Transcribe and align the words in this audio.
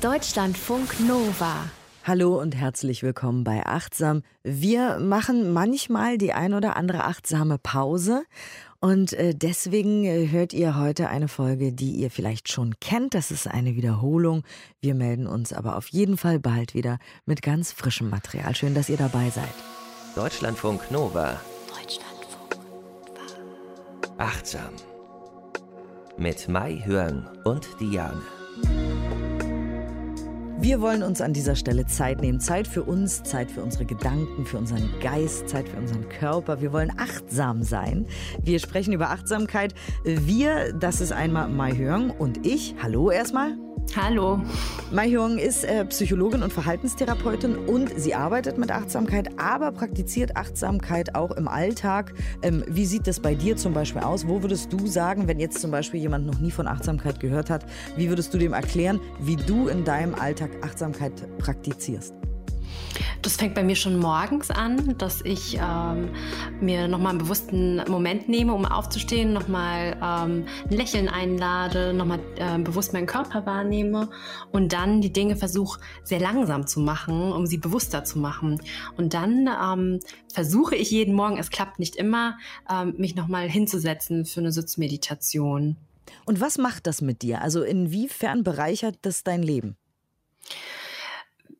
Deutschlandfunk 0.00 0.98
Nova. 1.00 1.68
Hallo 2.04 2.40
und 2.40 2.56
herzlich 2.56 3.02
willkommen 3.02 3.44
bei 3.44 3.66
Achtsam. 3.66 4.22
Wir 4.42 4.98
machen 4.98 5.52
manchmal 5.52 6.16
die 6.16 6.32
ein 6.32 6.54
oder 6.54 6.76
andere 6.76 7.04
achtsame 7.04 7.58
Pause 7.58 8.24
und 8.80 9.12
äh, 9.12 9.34
deswegen 9.34 10.06
äh, 10.06 10.28
hört 10.28 10.54
ihr 10.54 10.78
heute 10.78 11.10
eine 11.10 11.28
Folge, 11.28 11.74
die 11.74 11.90
ihr 11.96 12.10
vielleicht 12.10 12.50
schon 12.50 12.80
kennt. 12.80 13.12
Das 13.12 13.30
ist 13.30 13.46
eine 13.46 13.76
Wiederholung. 13.76 14.42
Wir 14.80 14.94
melden 14.94 15.26
uns 15.26 15.52
aber 15.52 15.76
auf 15.76 15.88
jeden 15.88 16.16
Fall 16.16 16.38
bald 16.38 16.72
wieder 16.72 16.98
mit 17.26 17.42
ganz 17.42 17.70
frischem 17.70 18.08
Material. 18.08 18.54
Schön, 18.54 18.74
dass 18.74 18.88
ihr 18.88 18.96
dabei 18.96 19.28
seid. 19.28 19.52
Deutschlandfunk 20.14 20.90
Nova. 20.90 21.38
Deutschlandfunk 21.68 22.56
Nova. 22.56 24.16
Achtsam. 24.16 24.72
Mit 26.16 26.48
Mai 26.48 26.82
Hörn 26.86 27.28
und 27.44 27.68
Diane. 27.78 28.22
Wir 30.60 30.82
wollen 30.82 31.02
uns 31.02 31.22
an 31.22 31.32
dieser 31.32 31.56
Stelle 31.56 31.86
Zeit 31.86 32.20
nehmen. 32.20 32.38
Zeit 32.38 32.68
für 32.68 32.82
uns, 32.82 33.22
Zeit 33.22 33.50
für 33.50 33.62
unsere 33.62 33.86
Gedanken, 33.86 34.44
für 34.44 34.58
unseren 34.58 34.90
Geist, 35.00 35.48
Zeit 35.48 35.66
für 35.66 35.78
unseren 35.78 36.06
Körper. 36.10 36.60
Wir 36.60 36.70
wollen 36.70 36.92
achtsam 36.98 37.62
sein. 37.62 38.06
Wir 38.42 38.58
sprechen 38.58 38.92
über 38.92 39.08
Achtsamkeit. 39.08 39.74
Wir, 40.04 40.74
das 40.74 41.00
ist 41.00 41.12
einmal 41.12 41.48
Mai 41.48 41.72
Hyung 41.72 42.10
und 42.10 42.46
ich. 42.46 42.74
Hallo 42.82 43.10
erstmal. 43.10 43.56
Hallo. 43.96 44.40
Mai 44.92 45.10
Hyung 45.10 45.38
ist 45.38 45.64
äh, 45.64 45.84
Psychologin 45.86 46.42
und 46.42 46.52
Verhaltenstherapeutin 46.52 47.56
und 47.56 47.90
sie 47.96 48.14
arbeitet 48.14 48.56
mit 48.56 48.70
Achtsamkeit, 48.70 49.28
aber 49.38 49.72
praktiziert 49.72 50.36
Achtsamkeit 50.36 51.14
auch 51.14 51.32
im 51.32 51.48
Alltag. 51.48 52.14
Ähm, 52.42 52.64
wie 52.68 52.86
sieht 52.86 53.06
das 53.06 53.18
bei 53.18 53.34
dir 53.34 53.56
zum 53.56 53.74
Beispiel 53.74 54.02
aus? 54.02 54.28
Wo 54.28 54.42
würdest 54.42 54.72
du 54.72 54.86
sagen, 54.86 55.26
wenn 55.26 55.40
jetzt 55.40 55.60
zum 55.60 55.70
Beispiel 55.70 56.00
jemand 56.00 56.26
noch 56.26 56.38
nie 56.38 56.52
von 56.52 56.68
Achtsamkeit 56.68 57.18
gehört 57.18 57.50
hat, 57.50 57.66
wie 57.96 58.08
würdest 58.08 58.32
du 58.32 58.38
dem 58.38 58.52
erklären, 58.52 59.00
wie 59.20 59.36
du 59.36 59.68
in 59.68 59.84
deinem 59.84 60.14
Alltag 60.14 60.50
Achtsamkeit 60.62 61.12
praktizierst? 61.38 62.19
Das 63.22 63.36
fängt 63.36 63.54
bei 63.54 63.62
mir 63.62 63.76
schon 63.76 63.98
morgens 63.98 64.50
an, 64.50 64.96
dass 64.96 65.22
ich 65.22 65.58
ähm, 65.60 66.10
mir 66.60 66.88
nochmal 66.88 67.10
einen 67.10 67.18
bewussten 67.18 67.82
Moment 67.88 68.28
nehme, 68.28 68.54
um 68.54 68.64
aufzustehen, 68.64 69.32
nochmal 69.32 69.96
ähm, 70.02 70.46
ein 70.70 70.76
Lächeln 70.76 71.08
einlade, 71.08 71.92
nochmal 71.92 72.20
äh, 72.36 72.58
bewusst 72.58 72.92
meinen 72.92 73.06
Körper 73.06 73.44
wahrnehme 73.44 74.08
und 74.52 74.72
dann 74.72 75.02
die 75.02 75.12
Dinge 75.12 75.36
versuche 75.36 75.80
sehr 76.02 76.20
langsam 76.20 76.66
zu 76.66 76.80
machen, 76.80 77.32
um 77.32 77.46
sie 77.46 77.58
bewusster 77.58 78.04
zu 78.04 78.18
machen. 78.18 78.60
Und 78.96 79.12
dann 79.12 79.48
ähm, 79.48 80.00
versuche 80.32 80.74
ich 80.76 80.90
jeden 80.90 81.14
Morgen, 81.14 81.38
es 81.38 81.50
klappt 81.50 81.78
nicht 81.78 81.96
immer, 81.96 82.38
ähm, 82.70 82.94
mich 82.96 83.14
nochmal 83.16 83.48
hinzusetzen 83.48 84.24
für 84.24 84.40
eine 84.40 84.52
Sitzmeditation. 84.52 85.76
Und 86.24 86.40
was 86.40 86.58
macht 86.58 86.86
das 86.86 87.02
mit 87.02 87.22
dir? 87.22 87.42
Also 87.42 87.62
inwiefern 87.62 88.44
bereichert 88.44 88.96
das 89.02 89.24
dein 89.24 89.42
Leben? 89.42 89.76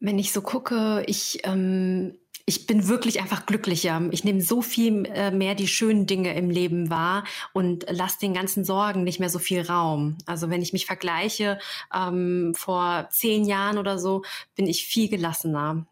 Wenn 0.00 0.18
ich 0.18 0.32
so 0.32 0.42
gucke, 0.42 1.04
ich, 1.06 1.40
ähm, 1.44 2.14
ich 2.46 2.66
bin 2.66 2.88
wirklich 2.88 3.20
einfach 3.20 3.46
glücklicher. 3.46 4.02
Ich 4.10 4.24
nehme 4.24 4.40
so 4.40 4.62
viel 4.62 5.06
äh, 5.06 5.30
mehr 5.30 5.54
die 5.54 5.68
schönen 5.68 6.06
Dinge 6.06 6.34
im 6.34 6.50
Leben 6.50 6.90
wahr 6.90 7.24
und 7.52 7.86
lasse 7.88 8.18
den 8.18 8.34
ganzen 8.34 8.64
Sorgen 8.64 9.04
nicht 9.04 9.20
mehr 9.20 9.30
so 9.30 9.38
viel 9.38 9.60
Raum. 9.60 10.18
Also 10.26 10.50
wenn 10.50 10.62
ich 10.62 10.72
mich 10.72 10.86
vergleiche 10.86 11.58
ähm, 11.94 12.54
vor 12.56 13.08
zehn 13.10 13.44
Jahren 13.44 13.78
oder 13.78 13.98
so, 13.98 14.22
bin 14.56 14.66
ich 14.66 14.84
viel 14.86 15.08
gelassener. 15.08 15.86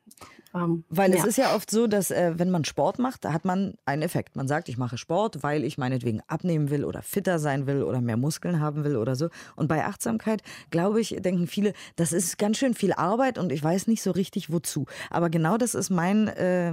Ähm, 0.55 0.85
weil 0.89 1.13
ja. 1.13 1.19
es 1.19 1.25
ist 1.25 1.37
ja 1.37 1.55
oft 1.55 1.71
so, 1.71 1.87
dass 1.87 2.11
äh, 2.11 2.33
wenn 2.37 2.51
man 2.51 2.65
Sport 2.65 2.99
macht, 2.99 3.25
da 3.25 3.33
hat 3.33 3.45
man 3.45 3.75
einen 3.85 4.03
Effekt. 4.03 4.37
Man 4.37 4.49
sagt, 4.49 4.69
ich 4.69 4.79
mache 4.79 4.99
Sport, 4.99 5.43
weil 5.43 5.65
ich 5.65 5.79
meinetwegen 5.79 6.23
abnehmen 6.27 6.71
will 6.71 6.85
oder 6.85 7.03
fitter 7.03 7.39
sein 7.39 7.67
will 7.67 7.83
oder 7.83 8.01
mehr 8.01 8.17
Muskeln 8.17 8.61
haben 8.61 8.85
will 8.85 8.97
oder 8.97 9.17
so. 9.17 9.29
Und 9.57 9.69
bei 9.69 9.85
Achtsamkeit, 9.85 10.43
glaube 10.71 11.01
ich, 11.01 11.17
denken 11.21 11.47
viele, 11.47 11.73
das 11.97 12.13
ist 12.13 12.39
ganz 12.39 12.57
schön 12.57 12.75
viel 12.75 12.93
Arbeit 12.93 13.39
und 13.39 13.53
ich 13.53 13.63
weiß 13.63 13.87
nicht 13.87 14.03
so 14.03 14.11
richtig 14.11 14.51
wozu. 14.51 14.87
Aber 15.11 15.31
genau 15.31 15.59
das 15.59 15.75
ist 15.75 15.91
mein 15.91 16.29
äh, 16.29 16.73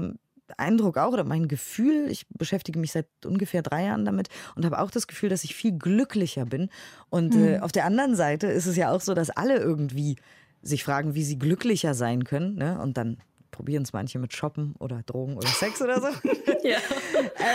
Eindruck 0.57 0.97
auch 0.97 1.13
oder 1.13 1.23
mein 1.23 1.47
Gefühl, 1.47 2.07
ich 2.09 2.27
beschäftige 2.29 2.79
mich 2.79 2.91
seit 2.91 3.07
ungefähr 3.25 3.61
drei 3.61 3.85
Jahren 3.85 4.05
damit 4.05 4.29
und 4.55 4.65
habe 4.65 4.79
auch 4.79 4.91
das 4.91 5.07
Gefühl, 5.07 5.29
dass 5.29 5.43
ich 5.43 5.55
viel 5.55 5.77
glücklicher 5.77 6.45
bin. 6.45 6.69
Und 7.09 7.35
mhm. 7.35 7.43
äh, 7.45 7.59
auf 7.59 7.71
der 7.71 7.85
anderen 7.85 8.15
Seite 8.15 8.47
ist 8.47 8.67
es 8.67 8.75
ja 8.75 8.91
auch 8.91 9.01
so, 9.01 9.13
dass 9.13 9.29
alle 9.29 9.57
irgendwie 9.57 10.17
sich 10.61 10.83
fragen, 10.83 11.15
wie 11.15 11.23
sie 11.23 11.37
glücklicher 11.37 11.93
sein 11.93 12.23
können. 12.23 12.55
Ne? 12.55 12.79
Und 12.79 12.97
dann 12.97 13.17
probieren 13.55 13.83
es 13.83 13.93
manche 13.93 14.19
mit 14.19 14.33
Shoppen 14.33 14.75
oder 14.79 15.01
Drogen 15.03 15.37
oder 15.37 15.47
Sex 15.47 15.81
oder 15.81 16.01
so. 16.01 16.07
ja. 16.63 16.77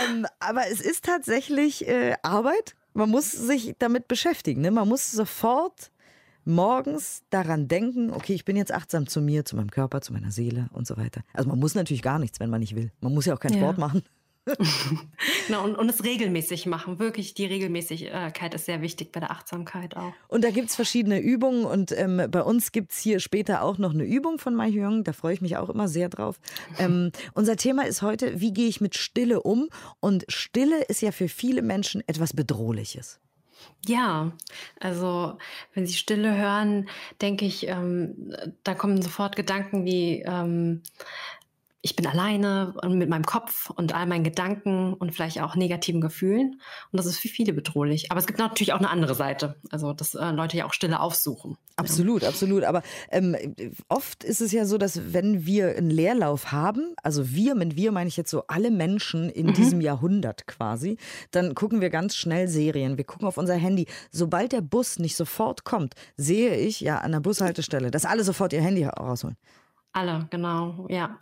ähm, 0.09 0.25
aber 0.39 0.67
es 0.71 0.81
ist 0.81 1.05
tatsächlich 1.05 1.87
äh, 1.87 2.15
Arbeit. 2.23 2.75
Man 2.93 3.09
muss 3.09 3.31
sich 3.31 3.75
damit 3.77 4.07
beschäftigen. 4.07 4.61
Ne? 4.61 4.71
Man 4.71 4.87
muss 4.87 5.11
sofort 5.11 5.91
morgens 6.43 7.21
daran 7.29 7.67
denken, 7.67 8.11
okay, 8.11 8.33
ich 8.33 8.45
bin 8.45 8.57
jetzt 8.57 8.73
achtsam 8.73 9.07
zu 9.07 9.21
mir, 9.21 9.45
zu 9.45 9.55
meinem 9.55 9.69
Körper, 9.69 10.01
zu 10.01 10.11
meiner 10.11 10.31
Seele 10.31 10.69
und 10.73 10.87
so 10.87 10.97
weiter. 10.97 11.21
Also 11.33 11.49
man 11.49 11.59
muss 11.59 11.75
natürlich 11.75 12.01
gar 12.01 12.17
nichts, 12.17 12.39
wenn 12.39 12.49
man 12.49 12.61
nicht 12.61 12.75
will. 12.75 12.91
Man 12.99 13.13
muss 13.13 13.25
ja 13.25 13.35
auch 13.35 13.39
keinen 13.39 13.53
ja. 13.53 13.59
Sport 13.59 13.77
machen. 13.77 14.01
genau, 15.47 15.63
und, 15.63 15.75
und 15.75 15.89
es 15.89 16.03
regelmäßig 16.03 16.65
machen. 16.65 16.97
Wirklich, 16.99 17.35
die 17.35 17.45
Regelmäßigkeit 17.45 18.53
ist 18.53 18.65
sehr 18.65 18.81
wichtig 18.81 19.11
bei 19.11 19.19
der 19.19 19.31
Achtsamkeit 19.31 19.95
auch. 19.95 20.13
Und 20.27 20.43
da 20.43 20.49
gibt 20.49 20.69
es 20.69 20.75
verschiedene 20.75 21.19
Übungen 21.19 21.65
und 21.65 21.91
ähm, 21.91 22.27
bei 22.29 22.41
uns 22.41 22.71
gibt 22.71 22.91
es 22.91 22.97
hier 22.97 23.19
später 23.19 23.61
auch 23.61 23.77
noch 23.77 23.93
eine 23.93 24.03
Übung 24.03 24.39
von 24.39 24.55
Mai 24.55 24.71
Hyung. 24.71 25.03
Da 25.03 25.13
freue 25.13 25.35
ich 25.35 25.41
mich 25.41 25.57
auch 25.57 25.69
immer 25.69 25.87
sehr 25.87 26.09
drauf. 26.09 26.39
Ähm, 26.79 27.11
unser 27.33 27.55
Thema 27.55 27.85
ist 27.85 28.01
heute, 28.01 28.41
wie 28.41 28.51
gehe 28.53 28.67
ich 28.67 28.81
mit 28.81 28.95
Stille 28.95 29.43
um? 29.43 29.69
Und 29.99 30.25
Stille 30.27 30.83
ist 30.85 31.01
ja 31.01 31.11
für 31.11 31.29
viele 31.29 31.61
Menschen 31.61 32.03
etwas 32.07 32.33
Bedrohliches. 32.33 33.19
Ja, 33.85 34.31
also 34.79 35.37
wenn 35.73 35.85
Sie 35.85 35.93
Stille 35.93 36.35
hören, 36.35 36.89
denke 37.21 37.45
ich, 37.45 37.67
ähm, 37.67 38.33
da 38.63 38.73
kommen 38.73 39.01
sofort 39.01 39.35
Gedanken 39.35 39.85
wie, 39.85 40.23
ähm, 40.25 40.81
ich 41.83 41.95
bin 41.95 42.05
alleine 42.05 42.75
mit 42.87 43.09
meinem 43.09 43.25
Kopf 43.25 43.71
und 43.71 43.95
all 43.95 44.05
meinen 44.05 44.23
Gedanken 44.23 44.93
und 44.93 45.15
vielleicht 45.15 45.41
auch 45.41 45.55
negativen 45.55 45.99
Gefühlen. 45.99 46.61
Und 46.91 46.97
das 46.97 47.07
ist 47.07 47.17
für 47.17 47.27
viele 47.27 47.53
bedrohlich. 47.53 48.11
Aber 48.11 48.19
es 48.19 48.27
gibt 48.27 48.37
natürlich 48.37 48.73
auch 48.73 48.77
eine 48.77 48.89
andere 48.89 49.15
Seite. 49.15 49.55
Also, 49.71 49.91
dass 49.93 50.13
äh, 50.13 50.29
Leute 50.31 50.57
ja 50.57 50.65
auch 50.65 50.73
Stille 50.73 50.99
aufsuchen. 50.99 51.57
Absolut, 51.77 52.21
ja. 52.21 52.29
absolut. 52.29 52.63
Aber 52.65 52.83
ähm, 53.09 53.35
oft 53.89 54.23
ist 54.23 54.41
es 54.41 54.51
ja 54.51 54.65
so, 54.65 54.77
dass 54.77 55.13
wenn 55.13 55.47
wir 55.47 55.75
einen 55.75 55.89
Leerlauf 55.89 56.51
haben, 56.51 56.93
also 57.01 57.31
wir, 57.31 57.55
mit 57.55 57.75
wir 57.75 57.91
meine 57.91 58.07
ich 58.09 58.17
jetzt 58.17 58.29
so 58.29 58.43
alle 58.47 58.69
Menschen 58.69 59.29
in 59.29 59.47
mhm. 59.47 59.53
diesem 59.53 59.81
Jahrhundert 59.81 60.45
quasi, 60.45 60.97
dann 61.31 61.55
gucken 61.55 61.81
wir 61.81 61.89
ganz 61.89 62.15
schnell 62.15 62.47
Serien. 62.47 62.97
Wir 62.97 63.05
gucken 63.05 63.27
auf 63.27 63.37
unser 63.37 63.55
Handy. 63.55 63.87
Sobald 64.11 64.51
der 64.51 64.61
Bus 64.61 64.99
nicht 64.99 65.15
sofort 65.15 65.63
kommt, 65.63 65.95
sehe 66.15 66.55
ich 66.55 66.81
ja 66.81 66.99
an 66.99 67.11
der 67.11 67.21
Bushaltestelle, 67.21 67.89
dass 67.89 68.05
alle 68.05 68.23
sofort 68.23 68.53
ihr 68.53 68.61
Handy 68.61 68.85
rausholen. 68.85 69.37
Alle, 69.93 70.27
genau, 70.29 70.85
ja. 70.89 71.17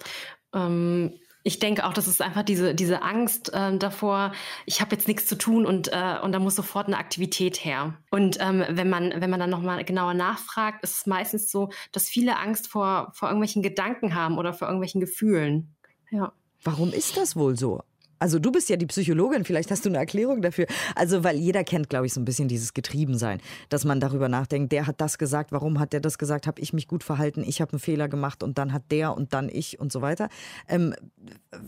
Ähm, 0.53 1.13
ich 1.43 1.59
denke 1.59 1.85
auch, 1.85 1.93
das 1.93 2.07
ist 2.07 2.21
einfach 2.21 2.43
diese, 2.43 2.75
diese 2.75 3.01
Angst 3.01 3.53
äh, 3.53 3.77
davor, 3.77 4.33
ich 4.65 4.81
habe 4.81 4.95
jetzt 4.95 5.07
nichts 5.07 5.25
zu 5.25 5.37
tun 5.37 5.65
und, 5.65 5.87
äh, 5.87 6.17
und 6.21 6.33
da 6.33 6.39
muss 6.39 6.55
sofort 6.55 6.87
eine 6.87 6.97
Aktivität 6.97 7.63
her. 7.63 7.97
Und 8.11 8.37
ähm, 8.41 8.65
wenn, 8.69 8.89
man, 8.89 9.13
wenn 9.15 9.29
man 9.29 9.39
dann 9.39 9.49
nochmal 9.49 9.83
genauer 9.85 10.13
nachfragt, 10.13 10.83
ist 10.83 10.97
es 10.97 11.05
meistens 11.05 11.49
so, 11.49 11.69
dass 11.91 12.09
viele 12.09 12.37
Angst 12.37 12.67
vor, 12.67 13.11
vor 13.13 13.29
irgendwelchen 13.29 13.63
Gedanken 13.63 14.15
haben 14.15 14.37
oder 14.37 14.53
vor 14.53 14.67
irgendwelchen 14.67 14.99
Gefühlen. 14.99 15.75
Ja. 16.11 16.33
Warum 16.63 16.91
ist 16.91 17.16
das 17.16 17.37
wohl 17.37 17.57
so? 17.57 17.81
Also 18.19 18.40
du 18.40 18.52
bist 18.52 18.69
ja 18.69 18.75
die 18.75 18.85
Psychologin, 18.85 19.46
vielleicht 19.46 19.72
hast 19.72 19.85
du 19.85 19.90
eine 19.90 19.97
Erklärung 19.97 20.41
dafür. 20.41 20.68
Also 20.96 21.24
weil 21.24 21.38
jeder 21.38 21.63
kennt, 21.63 21.90
glaube 21.90 22.06
ich, 22.06 22.13
so 22.13 22.22
ein 22.22 22.25
bisschen 22.25 22.47
dieses 22.47 22.74
Getriebensein, 22.74 23.41
dass 23.69 23.85
man 23.85 24.00
darüber 24.00 24.30
nachdenkt, 24.30 24.72
der 24.72 24.88
hat 24.88 25.02
das 25.02 25.18
gesagt, 25.18 25.52
warum 25.52 25.80
hat 25.80 25.94
der 25.94 26.02
das 26.02 26.18
gesagt, 26.18 26.47
habe 26.47 26.62
ich 26.62 26.74
mich 26.74 26.88
gut 26.88 27.03
verhalten, 27.03 27.44
ich 27.46 27.62
habe 27.62 27.74
einen 27.74 27.79
Fehler 27.79 28.08
gemacht 28.08 28.44
und 28.44 28.58
dann 28.58 28.74
hat 28.74 28.84
der 28.91 29.16
und 29.16 29.34
dann 29.34 29.50
ich 29.50 29.79
und 29.79 29.91
so 29.91 30.02
weiter. 30.02 30.29
Ähm, 30.68 30.94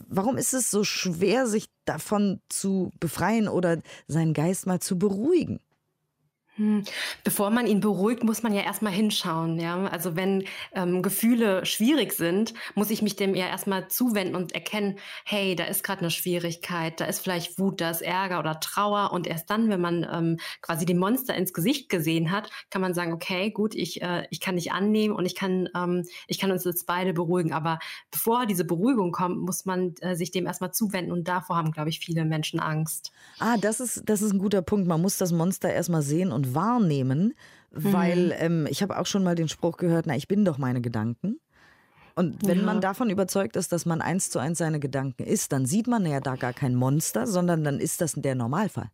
warum 0.09 0.37
ist 0.37 0.53
es 0.53 0.69
so 0.69 0.83
schwer, 0.83 1.47
sich 1.47 1.69
davon 1.85 2.41
zu 2.49 2.91
befreien 2.99 3.47
oder 3.47 3.77
seinen 4.07 4.33
Geist 4.33 4.67
mal 4.67 4.79
zu 4.79 4.99
beruhigen? 4.99 5.59
Hm. 6.57 6.83
Bevor 7.23 7.49
man 7.49 7.65
ihn 7.65 7.79
beruhigt, 7.79 8.23
muss 8.23 8.43
man 8.43 8.53
ja 8.53 8.61
erstmal 8.61 8.91
hinschauen. 8.91 9.57
Ja? 9.57 9.85
Also 9.85 10.17
wenn 10.17 10.43
ähm, 10.73 11.01
Gefühle 11.01 11.65
schwierig 11.65 12.11
sind, 12.11 12.53
muss 12.75 12.89
ich 12.89 13.01
mich 13.01 13.15
dem 13.15 13.35
ja 13.35 13.47
erstmal 13.47 13.87
zuwenden 13.87 14.35
und 14.35 14.53
erkennen, 14.53 14.99
hey, 15.23 15.55
da 15.55 15.63
ist 15.63 15.83
gerade 15.83 16.01
eine 16.01 16.11
Schwierigkeit, 16.11 16.99
da 16.99 17.05
ist 17.05 17.19
vielleicht 17.19 17.57
Wut, 17.57 17.79
da 17.79 17.89
ist 17.89 18.01
Ärger 18.01 18.39
oder 18.39 18.59
Trauer. 18.59 19.13
Und 19.13 19.27
erst 19.27 19.49
dann, 19.49 19.69
wenn 19.69 19.79
man 19.79 20.05
ähm, 20.11 20.37
quasi 20.61 20.85
dem 20.85 20.97
Monster 20.97 21.35
ins 21.35 21.53
Gesicht 21.53 21.87
gesehen 21.87 22.31
hat, 22.31 22.49
kann 22.69 22.81
man 22.81 22.93
sagen, 22.93 23.13
okay, 23.13 23.51
gut, 23.51 23.73
ich, 23.73 24.01
äh, 24.01 24.27
ich 24.29 24.41
kann 24.41 24.57
dich 24.57 24.73
annehmen 24.73 25.15
und 25.15 25.25
ich 25.25 25.35
kann, 25.35 25.69
ähm, 25.73 26.05
ich 26.27 26.37
kann 26.37 26.51
uns 26.51 26.65
jetzt 26.65 26.85
beide 26.85 27.13
beruhigen. 27.13 27.53
Aber 27.53 27.79
bevor 28.11 28.45
diese 28.45 28.65
Beruhigung 28.65 29.13
kommt, 29.13 29.39
muss 29.39 29.65
man 29.65 29.95
äh, 30.01 30.15
sich 30.15 30.31
dem 30.31 30.45
erstmal 30.45 30.73
zuwenden. 30.73 31.13
Und 31.13 31.29
davor 31.29 31.55
haben, 31.55 31.71
glaube 31.71 31.89
ich, 31.89 31.99
viele 31.99 32.25
Menschen 32.25 32.59
Angst. 32.59 33.13
Ah, 33.39 33.55
das 33.55 33.79
ist, 33.79 34.03
das 34.05 34.21
ist 34.21 34.33
ein 34.33 34.39
guter 34.39 34.61
Punkt. 34.61 34.85
Man 34.87 35.01
muss 35.01 35.17
das 35.17 35.31
Monster 35.31 35.71
erstmal 35.71 36.01
sehen 36.01 36.31
und 36.31 36.40
und 36.41 36.55
wahrnehmen, 36.55 37.33
weil 37.71 38.27
mhm. 38.27 38.33
ähm, 38.37 38.67
ich 38.69 38.81
habe 38.81 38.99
auch 38.99 39.05
schon 39.05 39.23
mal 39.23 39.35
den 39.35 39.47
Spruch 39.47 39.77
gehört, 39.77 40.05
na, 40.07 40.15
ich 40.15 40.27
bin 40.27 40.43
doch 40.43 40.57
meine 40.57 40.81
Gedanken. 40.81 41.39
Und 42.15 42.45
wenn 42.45 42.59
ja. 42.59 42.65
man 42.65 42.81
davon 42.81 43.09
überzeugt 43.09 43.55
ist, 43.55 43.71
dass 43.71 43.85
man 43.85 44.01
eins 44.01 44.29
zu 44.29 44.39
eins 44.39 44.57
seine 44.57 44.79
Gedanken 44.79 45.23
ist, 45.23 45.53
dann 45.53 45.65
sieht 45.65 45.87
man 45.87 46.05
ja 46.05 46.19
da 46.19 46.35
gar 46.35 46.51
kein 46.51 46.75
Monster, 46.75 47.25
sondern 47.25 47.63
dann 47.63 47.79
ist 47.79 48.01
das 48.01 48.13
der 48.13 48.35
Normalfall. 48.35 48.89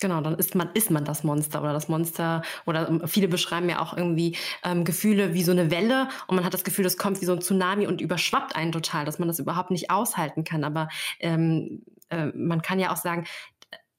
Genau, 0.00 0.20
dann 0.20 0.34
ist 0.34 0.54
man, 0.54 0.70
ist 0.74 0.90
man 0.90 1.04
das 1.04 1.22
Monster 1.22 1.60
oder 1.60 1.72
das 1.72 1.88
Monster 1.88 2.42
oder 2.66 2.88
ähm, 2.88 3.02
viele 3.06 3.28
beschreiben 3.28 3.68
ja 3.68 3.80
auch 3.80 3.96
irgendwie 3.96 4.36
ähm, 4.64 4.84
Gefühle 4.84 5.34
wie 5.34 5.42
so 5.42 5.52
eine 5.52 5.70
Welle 5.70 6.08
und 6.26 6.36
man 6.36 6.44
hat 6.44 6.52
das 6.52 6.64
Gefühl, 6.64 6.82
das 6.82 6.96
kommt 6.96 7.20
wie 7.20 7.26
so 7.26 7.32
ein 7.32 7.40
Tsunami 7.40 7.86
und 7.86 8.00
überschwappt 8.00 8.56
einen 8.56 8.72
total, 8.72 9.04
dass 9.04 9.18
man 9.18 9.28
das 9.28 9.38
überhaupt 9.38 9.70
nicht 9.70 9.90
aushalten 9.90 10.42
kann. 10.42 10.64
Aber 10.64 10.88
ähm, 11.20 11.82
äh, 12.10 12.26
man 12.34 12.62
kann 12.62 12.80
ja 12.80 12.92
auch 12.92 12.96
sagen, 12.96 13.24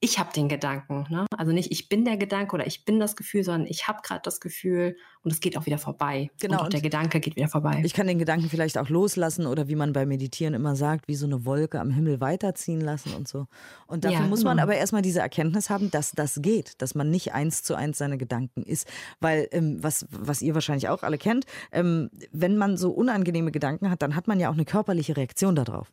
ich 0.00 0.18
habe 0.18 0.30
den 0.32 0.48
Gedanken. 0.48 1.06
Ne? 1.08 1.26
Also 1.36 1.52
nicht 1.52 1.72
ich 1.72 1.88
bin 1.88 2.04
der 2.04 2.16
Gedanke 2.16 2.54
oder 2.54 2.66
ich 2.66 2.84
bin 2.84 3.00
das 3.00 3.16
Gefühl, 3.16 3.42
sondern 3.44 3.66
ich 3.66 3.88
habe 3.88 4.00
gerade 4.02 4.20
das 4.22 4.40
Gefühl 4.40 4.96
und 5.22 5.32
es 5.32 5.40
geht 5.40 5.56
auch 5.56 5.64
wieder 5.66 5.78
vorbei. 5.78 6.30
Genau. 6.38 6.58
Und 6.58 6.64
auch 6.64 6.68
der 6.68 6.82
Gedanke 6.82 7.18
geht 7.18 7.36
wieder 7.36 7.48
vorbei. 7.48 7.82
Ich 7.84 7.94
kann 7.94 8.06
den 8.06 8.18
Gedanken 8.18 8.50
vielleicht 8.50 8.76
auch 8.76 8.90
loslassen 8.90 9.46
oder 9.46 9.68
wie 9.68 9.74
man 9.74 9.92
beim 9.92 10.08
Meditieren 10.08 10.54
immer 10.54 10.76
sagt, 10.76 11.08
wie 11.08 11.14
so 11.14 11.26
eine 11.26 11.46
Wolke 11.46 11.80
am 11.80 11.90
Himmel 11.90 12.20
weiterziehen 12.20 12.80
lassen 12.80 13.14
und 13.14 13.26
so. 13.26 13.46
Und 13.86 14.04
dafür 14.04 14.20
ja, 14.20 14.26
muss 14.26 14.44
man 14.44 14.58
genau. 14.58 14.64
aber 14.64 14.76
erstmal 14.76 15.02
diese 15.02 15.20
Erkenntnis 15.20 15.70
haben, 15.70 15.90
dass 15.90 16.12
das 16.12 16.40
geht, 16.42 16.80
dass 16.82 16.94
man 16.94 17.10
nicht 17.10 17.32
eins 17.32 17.62
zu 17.62 17.74
eins 17.74 17.98
seine 17.98 18.18
Gedanken 18.18 18.62
ist. 18.62 18.86
Weil, 19.20 19.48
ähm, 19.52 19.82
was, 19.82 20.06
was 20.10 20.42
ihr 20.42 20.54
wahrscheinlich 20.54 20.88
auch 20.88 21.02
alle 21.02 21.16
kennt, 21.16 21.46
ähm, 21.72 22.10
wenn 22.32 22.58
man 22.58 22.76
so 22.76 22.90
unangenehme 22.90 23.50
Gedanken 23.50 23.90
hat, 23.90 24.02
dann 24.02 24.14
hat 24.14 24.28
man 24.28 24.38
ja 24.40 24.50
auch 24.50 24.54
eine 24.54 24.66
körperliche 24.66 25.16
Reaktion 25.16 25.56
darauf. 25.56 25.90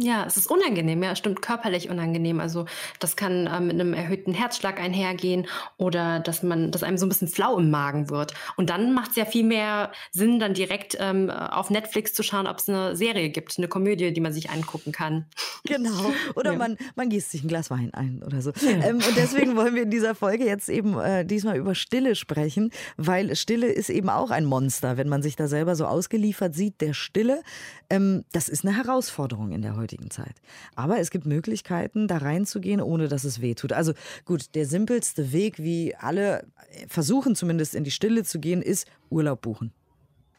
Ja, 0.00 0.24
es 0.24 0.36
ist 0.36 0.48
unangenehm, 0.48 1.02
ja, 1.02 1.16
stimmt, 1.16 1.42
körperlich 1.42 1.90
unangenehm. 1.90 2.38
Also 2.38 2.66
das 3.00 3.16
kann 3.16 3.50
ähm, 3.52 3.66
mit 3.66 3.80
einem 3.80 3.94
erhöhten 3.94 4.32
Herzschlag 4.32 4.78
einhergehen 4.78 5.48
oder 5.76 6.20
dass 6.20 6.44
man, 6.44 6.70
dass 6.70 6.84
einem 6.84 6.98
so 6.98 7.04
ein 7.04 7.08
bisschen 7.08 7.26
flau 7.26 7.58
im 7.58 7.68
Magen 7.68 8.08
wird. 8.08 8.32
Und 8.56 8.70
dann 8.70 8.92
macht 8.92 9.10
es 9.10 9.16
ja 9.16 9.24
viel 9.24 9.42
mehr 9.42 9.90
Sinn, 10.12 10.38
dann 10.38 10.54
direkt 10.54 10.96
ähm, 11.00 11.30
auf 11.30 11.70
Netflix 11.70 12.14
zu 12.14 12.22
schauen, 12.22 12.46
ob 12.46 12.58
es 12.58 12.68
eine 12.68 12.94
Serie 12.94 13.30
gibt, 13.30 13.58
eine 13.58 13.66
Komödie, 13.66 14.12
die 14.12 14.20
man 14.20 14.32
sich 14.32 14.50
angucken 14.50 14.92
kann. 14.92 15.26
Genau. 15.64 16.12
Oder 16.36 16.52
ja. 16.52 16.58
man, 16.58 16.76
man 16.94 17.08
gießt 17.08 17.32
sich 17.32 17.42
ein 17.42 17.48
Glas 17.48 17.68
Wein 17.68 17.92
ein 17.92 18.22
oder 18.24 18.40
so. 18.40 18.52
Ja. 18.60 18.70
Ähm, 18.70 18.96
und 18.96 19.16
deswegen 19.16 19.56
wollen 19.56 19.74
wir 19.74 19.82
in 19.82 19.90
dieser 19.90 20.14
Folge 20.14 20.44
jetzt 20.44 20.68
eben 20.68 20.96
äh, 21.00 21.24
diesmal 21.24 21.56
über 21.56 21.74
Stille 21.74 22.14
sprechen, 22.14 22.70
weil 22.96 23.34
Stille 23.34 23.66
ist 23.66 23.90
eben 23.90 24.10
auch 24.10 24.30
ein 24.30 24.44
Monster, 24.44 24.96
wenn 24.96 25.08
man 25.08 25.22
sich 25.22 25.34
da 25.34 25.48
selber 25.48 25.74
so 25.74 25.86
ausgeliefert 25.86 26.54
sieht, 26.54 26.80
der 26.80 26.94
Stille. 26.94 27.42
Ähm, 27.90 28.24
das 28.30 28.48
ist 28.48 28.64
eine 28.64 28.76
Herausforderung 28.76 29.50
in 29.50 29.62
der 29.62 29.76
heutigen 29.76 29.87
heutigen 29.88 30.10
Zeit. 30.10 30.40
Aber 30.74 31.00
es 31.00 31.10
gibt 31.10 31.26
Möglichkeiten, 31.26 32.08
da 32.08 32.18
reinzugehen, 32.18 32.80
ohne 32.80 33.08
dass 33.08 33.24
es 33.24 33.40
weh 33.40 33.54
tut. 33.54 33.72
Also 33.72 33.94
gut, 34.24 34.54
der 34.54 34.66
simpelste 34.66 35.32
Weg, 35.32 35.58
wie 35.58 35.94
alle 35.96 36.46
versuchen 36.88 37.34
zumindest 37.34 37.74
in 37.74 37.84
die 37.84 37.90
Stille 37.90 38.24
zu 38.24 38.38
gehen, 38.38 38.62
ist 38.62 38.86
Urlaub 39.10 39.40
buchen. 39.40 39.72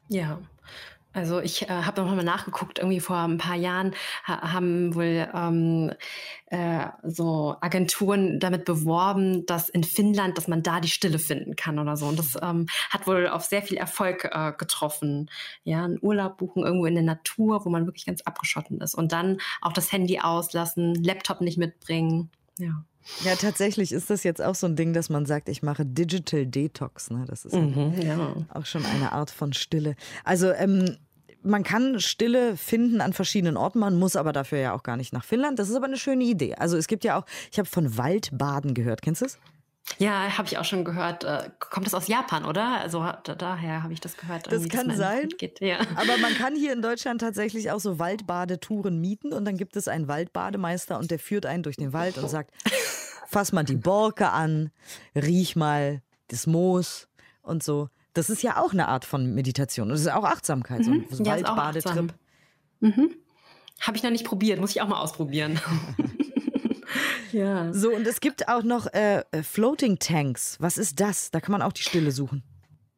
Ja, 0.07 0.39
also 1.11 1.39
ich 1.39 1.63
äh, 1.63 1.67
habe 1.69 2.01
noch 2.01 2.15
mal 2.15 2.23
nachgeguckt, 2.23 2.77
irgendwie 2.77 2.99
vor 2.99 3.17
ein 3.17 3.39
paar 3.39 3.55
Jahren 3.55 3.95
ha 4.25 4.53
haben 4.53 4.93
wohl 4.93 5.27
ähm, 5.33 5.91
äh, 6.47 6.87
so 7.03 7.55
Agenturen 7.61 8.39
damit 8.39 8.65
beworben, 8.65 9.45
dass 9.47 9.69
in 9.69 9.83
Finnland, 9.83 10.37
dass 10.37 10.47
man 10.47 10.61
da 10.61 10.79
die 10.79 10.87
Stille 10.87 11.17
finden 11.17 11.55
kann 11.55 11.79
oder 11.79 11.97
so. 11.97 12.05
Und 12.05 12.19
das 12.19 12.37
ähm, 12.41 12.67
hat 12.91 13.07
wohl 13.07 13.27
auf 13.27 13.43
sehr 13.43 13.63
viel 13.63 13.77
Erfolg 13.77 14.29
äh, 14.31 14.53
getroffen. 14.55 15.31
Ja, 15.63 15.83
einen 15.83 15.97
Urlaub 15.99 16.37
buchen 16.37 16.63
irgendwo 16.63 16.85
in 16.85 16.95
der 16.95 17.03
Natur, 17.03 17.65
wo 17.65 17.69
man 17.69 17.87
wirklich 17.87 18.05
ganz 18.05 18.21
abgeschotten 18.21 18.79
ist. 18.81 18.93
Und 18.93 19.11
dann 19.11 19.39
auch 19.61 19.73
das 19.73 19.91
Handy 19.91 20.19
auslassen, 20.19 20.93
Laptop 21.03 21.41
nicht 21.41 21.57
mitbringen. 21.57 22.29
Ja. 22.59 22.83
Ja, 23.23 23.35
tatsächlich 23.35 23.91
ist 23.91 24.09
das 24.09 24.23
jetzt 24.23 24.41
auch 24.41 24.55
so 24.55 24.67
ein 24.67 24.75
Ding, 24.75 24.93
dass 24.93 25.09
man 25.09 25.25
sagt, 25.25 25.49
ich 25.49 25.63
mache 25.63 25.85
Digital 25.85 26.45
Detox. 26.45 27.09
Ne? 27.09 27.25
Das 27.27 27.45
ist 27.45 27.53
mhm, 27.53 27.93
ja. 28.01 28.35
auch 28.53 28.65
schon 28.65 28.85
eine 28.85 29.11
Art 29.11 29.31
von 29.31 29.53
Stille. 29.53 29.95
Also 30.23 30.51
ähm, 30.51 30.97
man 31.41 31.63
kann 31.63 31.99
Stille 31.99 32.57
finden 32.57 33.01
an 33.01 33.13
verschiedenen 33.13 33.57
Orten, 33.57 33.79
man 33.79 33.97
muss 33.97 34.15
aber 34.15 34.33
dafür 34.33 34.59
ja 34.59 34.73
auch 34.73 34.83
gar 34.83 34.97
nicht 34.97 35.13
nach 35.13 35.23
Finnland. 35.23 35.59
Das 35.59 35.69
ist 35.69 35.75
aber 35.75 35.85
eine 35.85 35.97
schöne 35.97 36.23
Idee. 36.23 36.55
Also 36.55 36.77
es 36.77 36.87
gibt 36.87 37.03
ja 37.03 37.19
auch, 37.19 37.25
ich 37.51 37.59
habe 37.59 37.69
von 37.69 37.97
Waldbaden 37.97 38.73
gehört. 38.73 39.01
Kennst 39.01 39.21
du 39.21 39.25
es? 39.25 39.39
Ja, 39.97 40.37
habe 40.37 40.47
ich 40.47 40.57
auch 40.57 40.65
schon 40.65 40.85
gehört. 40.85 41.23
Äh, 41.23 41.49
kommt 41.59 41.85
das 41.85 41.93
aus 41.93 42.07
Japan, 42.07 42.45
oder? 42.45 42.79
Also 42.79 42.99
da, 42.99 43.35
daher 43.35 43.83
habe 43.83 43.91
ich 43.93 43.99
das 43.99 44.17
gehört. 44.17 44.51
Das 44.51 44.67
kann 44.69 44.95
sein. 44.95 45.29
Ja. 45.59 45.79
Aber 45.95 46.17
man 46.21 46.33
kann 46.35 46.55
hier 46.55 46.73
in 46.73 46.81
Deutschland 46.81 47.21
tatsächlich 47.21 47.71
auch 47.71 47.79
so 47.79 47.99
Waldbadetouren 47.99 48.99
mieten 48.99 49.33
und 49.33 49.45
dann 49.45 49.57
gibt 49.57 49.75
es 49.75 49.87
einen 49.87 50.07
Waldbademeister 50.07 50.97
und 50.99 51.11
der 51.11 51.19
führt 51.19 51.45
einen 51.45 51.63
durch 51.63 51.75
den 51.75 51.91
Wald 51.91 52.17
und 52.17 52.29
sagt, 52.29 52.51
fass 53.27 53.51
mal 53.51 53.63
die 53.63 53.75
Borke 53.75 54.29
an, 54.29 54.71
riech 55.15 55.55
mal 55.55 56.01
das 56.27 56.47
Moos 56.47 57.07
und 57.41 57.63
so. 57.63 57.89
Das 58.13 58.29
ist 58.29 58.43
ja 58.43 58.61
auch 58.61 58.73
eine 58.73 58.87
Art 58.87 59.05
von 59.05 59.33
Meditation. 59.33 59.87
Und 59.87 59.93
das 59.93 60.01
ist 60.01 60.11
auch 60.11 60.23
Achtsamkeit, 60.23 60.81
mhm. 60.81 61.05
so 61.09 61.23
ein 61.23 61.25
ja, 61.25 61.33
Waldbadetrip. 61.33 62.13
Mhm. 62.79 63.15
Habe 63.81 63.97
ich 63.97 64.03
noch 64.03 64.11
nicht 64.11 64.25
probiert, 64.25 64.59
muss 64.59 64.71
ich 64.71 64.81
auch 64.81 64.87
mal 64.87 64.99
ausprobieren. 64.99 65.59
ja. 67.31 67.71
So, 67.73 67.93
und 67.93 68.07
es 68.07 68.19
gibt 68.19 68.47
auch 68.47 68.63
noch 68.63 68.87
äh, 68.93 69.23
äh, 69.31 69.43
Floating 69.43 69.99
Tanks. 69.99 70.57
Was 70.59 70.77
ist 70.77 70.99
das? 70.99 71.31
Da 71.31 71.39
kann 71.39 71.51
man 71.51 71.61
auch 71.61 71.73
die 71.73 71.83
Stille 71.83 72.11
suchen. 72.11 72.43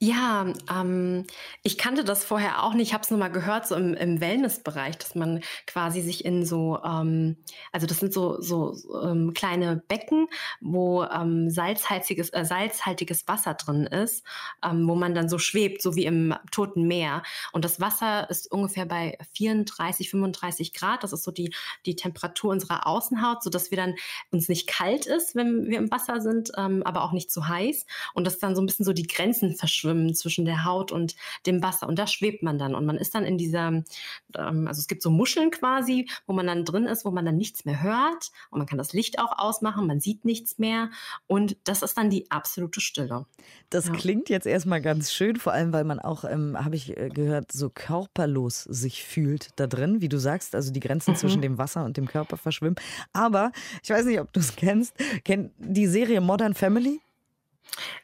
Ja, 0.04 0.52
ähm, 0.68 1.28
ich 1.62 1.78
kannte 1.78 2.04
das 2.04 2.24
vorher 2.24 2.64
auch 2.64 2.74
nicht. 2.74 2.88
Ich 2.88 2.94
habe 2.96 3.04
es 3.04 3.12
nur 3.12 3.20
mal 3.20 3.28
gehört, 3.28 3.68
so 3.68 3.76
im, 3.76 3.94
im 3.94 4.20
Wellnessbereich, 4.20 4.98
dass 4.98 5.14
man 5.14 5.42
quasi 5.68 6.02
sich 6.02 6.26
in 6.26 6.44
so, 6.44 6.80
ähm, 6.84 7.38
also 7.72 7.86
das 7.86 8.00
sind 8.00 8.12
so, 8.12 8.42
so 8.42 8.76
ähm, 9.04 9.36
kleine 9.36 9.84
Becken, 9.88 10.26
wo 10.60 11.04
ähm, 11.04 11.52
salzhaltiges, 11.52 12.30
äh, 12.32 12.46
salzhaltiges 12.46 13.28
Wasser 13.28 13.54
drin 13.54 13.84
ist, 13.86 14.26
ähm, 14.66 14.88
wo 14.88 14.96
man 14.96 15.14
dann 15.14 15.30
so 15.30 15.38
schwebt, 15.38 15.84
so 15.84 15.96
wie 15.96 16.06
im 16.06 16.34
Toten 16.50 16.88
Meer. 16.88 17.22
Und 17.52 17.64
das 17.64 17.80
Wasser 17.80 18.28
ist 18.32 18.52
ungefähr 18.52 18.88
bei 18.88 19.20
34, 19.36 20.10
35 20.10 20.74
Grad. 20.74 21.04
Das 21.04 21.14
ist 21.14 21.24
so 21.24 21.30
die, 21.30 21.54
die 21.86 21.96
Temperatur 21.96 22.50
unserer 22.50 22.88
Außenhaut, 22.88 23.44
so 23.44 23.52
dass 23.52 23.70
wir 23.70 23.78
dann 23.78 23.94
uns 24.32 24.50
nicht 24.50 24.66
kalt 24.66 25.06
ist, 25.06 25.36
wenn 25.36 25.70
wir 25.70 25.78
im 25.78 25.92
Wasser 25.92 26.22
sind, 26.22 26.52
ähm, 26.58 26.82
aber 26.82 27.04
auch 27.04 27.12
nicht 27.12 27.30
zu 27.30 27.48
heiß. 27.48 27.86
Und 28.16 28.26
dass 28.26 28.40
dann 28.40 28.56
so 28.56 28.64
ein 28.64 28.66
bisschen 28.66 28.84
so 28.84 28.94
die 28.94 29.06
Grenzen 29.06 29.56
verschwimmen 29.56 29.91
schwimmen 29.92 30.14
zwischen 30.16 30.46
der 30.46 30.66
Haut 30.66 30.92
und 30.92 31.16
dem 31.46 31.62
Wasser. 31.62 31.88
Und 31.88 32.00
da 32.00 32.08
schwebt 32.08 32.44
man 32.44 32.58
dann. 32.58 32.76
Und 32.76 32.86
man 32.86 32.98
ist 32.98 33.14
dann 33.14 33.26
in 33.26 33.38
dieser, 33.38 33.68
ähm, 33.68 34.68
also 34.68 34.80
es 34.80 34.88
gibt 34.88 35.02
so 35.02 35.10
Muscheln 35.10 35.52
quasi, 35.52 36.08
wo 36.26 36.34
man 36.34 36.48
dann 36.48 36.66
drin 36.66 36.86
ist, 36.86 37.06
wo 37.06 37.12
man 37.12 37.26
dann 37.26 37.38
nichts 37.38 37.66
mehr 37.66 37.82
hört. 37.82 38.32
Und 38.50 38.60
man 38.60 38.68
kann 38.68 38.78
das 38.78 38.94
Licht 38.94 39.20
auch 39.20 39.38
ausmachen, 39.38 39.88
man 39.88 40.00
sieht 40.00 40.26
nichts 40.26 40.58
mehr. 40.58 40.90
Und 41.28 41.58
das 41.66 41.82
ist 41.82 41.98
dann 41.98 42.10
die 42.10 42.30
absolute 42.32 42.82
Stille. 42.82 43.26
Das 43.70 43.88
ja. 43.88 43.94
klingt 43.94 44.30
jetzt 44.30 44.48
erstmal 44.48 44.82
ganz 44.82 45.12
schön, 45.12 45.36
vor 45.36 45.54
allem, 45.54 45.74
weil 45.74 45.84
man 45.84 46.00
auch, 46.00 46.24
ähm, 46.24 46.58
habe 46.64 46.76
ich 46.76 46.98
äh, 46.98 47.10
gehört, 47.10 47.52
so 47.52 47.70
körperlos 47.70 48.64
sich 48.64 49.04
fühlt 49.04 49.50
da 49.58 49.68
drin, 49.68 50.02
wie 50.02 50.10
du 50.10 50.18
sagst. 50.18 50.56
Also 50.56 50.72
die 50.72 50.80
Grenzen 50.80 51.12
mhm. 51.12 51.16
zwischen 51.18 51.42
dem 51.42 51.58
Wasser 51.58 51.84
und 51.84 51.98
dem 51.98 52.08
Körper 52.08 52.38
verschwimmen. 52.38 52.76
Aber 53.14 53.52
ich 53.84 53.90
weiß 53.90 54.06
nicht, 54.06 54.20
ob 54.20 54.32
du 54.34 54.40
es 54.40 54.56
kennst. 54.56 54.96
Kennt 55.24 55.52
die 55.58 55.88
Serie 55.88 56.22
Modern 56.22 56.54
Family? 56.54 57.02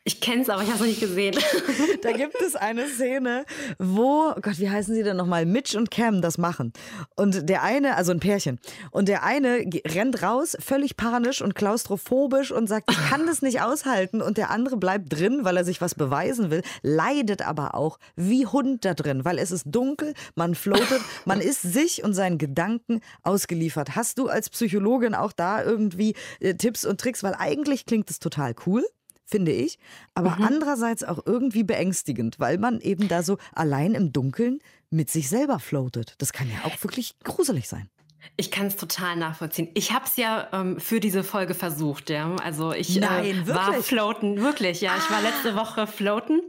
Ich 0.03 0.21
kenne 0.21 0.41
es, 0.41 0.49
aber 0.49 0.63
ich 0.63 0.69
habe 0.69 0.79
es 0.79 0.87
nicht 0.87 0.99
gesehen. 0.99 1.35
Da 2.01 2.11
gibt 2.11 2.39
es 2.41 2.55
eine 2.55 2.87
Szene, 2.87 3.45
wo, 3.79 4.31
oh 4.35 4.39
Gott, 4.41 4.59
wie 4.59 4.69
heißen 4.69 4.93
sie 4.93 5.03
denn 5.03 5.17
nochmal? 5.17 5.45
Mitch 5.45 5.77
und 5.77 5.91
Cam 5.91 6.21
das 6.21 6.37
machen. 6.37 6.71
Und 7.15 7.49
der 7.49 7.63
eine, 7.63 7.95
also 7.95 8.11
ein 8.11 8.19
Pärchen, 8.19 8.59
und 8.91 9.09
der 9.09 9.23
eine 9.23 9.65
rennt 9.85 10.21
raus, 10.21 10.55
völlig 10.59 10.95
panisch 10.95 11.41
und 11.41 11.55
klaustrophobisch 11.55 12.51
und 12.51 12.67
sagt, 12.67 12.89
ich 12.91 13.09
kann 13.09 13.25
das 13.25 13.41
nicht 13.41 13.61
aushalten. 13.61 14.21
Und 14.21 14.37
der 14.37 14.51
andere 14.51 14.77
bleibt 14.77 15.11
drin, 15.11 15.39
weil 15.43 15.57
er 15.57 15.65
sich 15.65 15.81
was 15.81 15.95
beweisen 15.95 16.51
will, 16.51 16.61
leidet 16.83 17.41
aber 17.41 17.75
auch 17.75 17.99
wie 18.15 18.45
Hund 18.45 18.85
da 18.85 18.93
drin, 18.93 19.25
weil 19.25 19.39
es 19.39 19.51
ist 19.51 19.65
dunkel, 19.65 20.13
man 20.35 20.55
floatet, 20.55 21.01
man 21.25 21.41
ist 21.41 21.61
sich 21.61 22.03
und 22.03 22.13
seinen 22.13 22.37
Gedanken 22.37 23.01
ausgeliefert. 23.23 23.95
Hast 23.95 24.19
du 24.19 24.27
als 24.29 24.49
Psychologin 24.49 25.15
auch 25.15 25.33
da 25.33 25.63
irgendwie 25.63 26.15
äh, 26.39 26.53
Tipps 26.53 26.85
und 26.85 27.01
Tricks? 27.01 27.23
Weil 27.23 27.35
eigentlich 27.37 27.85
klingt 27.85 28.09
es 28.09 28.19
total 28.19 28.55
cool 28.65 28.85
finde 29.27 29.51
ich, 29.51 29.77
aber 30.15 30.37
mhm. 30.37 30.45
andererseits 30.45 31.03
auch 31.03 31.19
irgendwie 31.25 31.63
beängstigend, 31.63 32.39
weil 32.39 32.57
man 32.57 32.79
eben 32.79 33.07
da 33.07 33.21
so 33.21 33.37
allein 33.53 33.93
im 33.93 34.13
Dunkeln 34.13 34.59
mit 34.89 35.11
sich 35.11 35.29
selber 35.29 35.59
floatet. 35.59 36.15
Das 36.17 36.31
kann 36.33 36.49
ja 36.49 36.63
auch 36.63 36.81
wirklich 36.83 37.15
gruselig 37.23 37.67
sein. 37.67 37.89
Ich 38.35 38.51
kann 38.51 38.67
es 38.67 38.75
total 38.75 39.15
nachvollziehen. 39.15 39.69
Ich 39.73 39.93
habe 39.93 40.05
es 40.05 40.17
ja 40.17 40.49
ähm, 40.51 40.79
für 40.79 40.99
diese 40.99 41.23
Folge 41.23 41.53
versucht, 41.53 42.09
ja. 42.09 42.35
Also 42.43 42.73
ich 42.73 42.95
Nein, 42.97 43.43
äh, 43.43 43.47
war 43.47 43.73
floaten, 43.81 44.41
wirklich, 44.41 44.81
ja. 44.81 44.91
Ah. 44.91 44.97
Ich 44.97 45.11
war 45.11 45.21
letzte 45.21 45.53
ah. 45.53 45.55
Woche 45.55 45.87
floaten, 45.87 46.41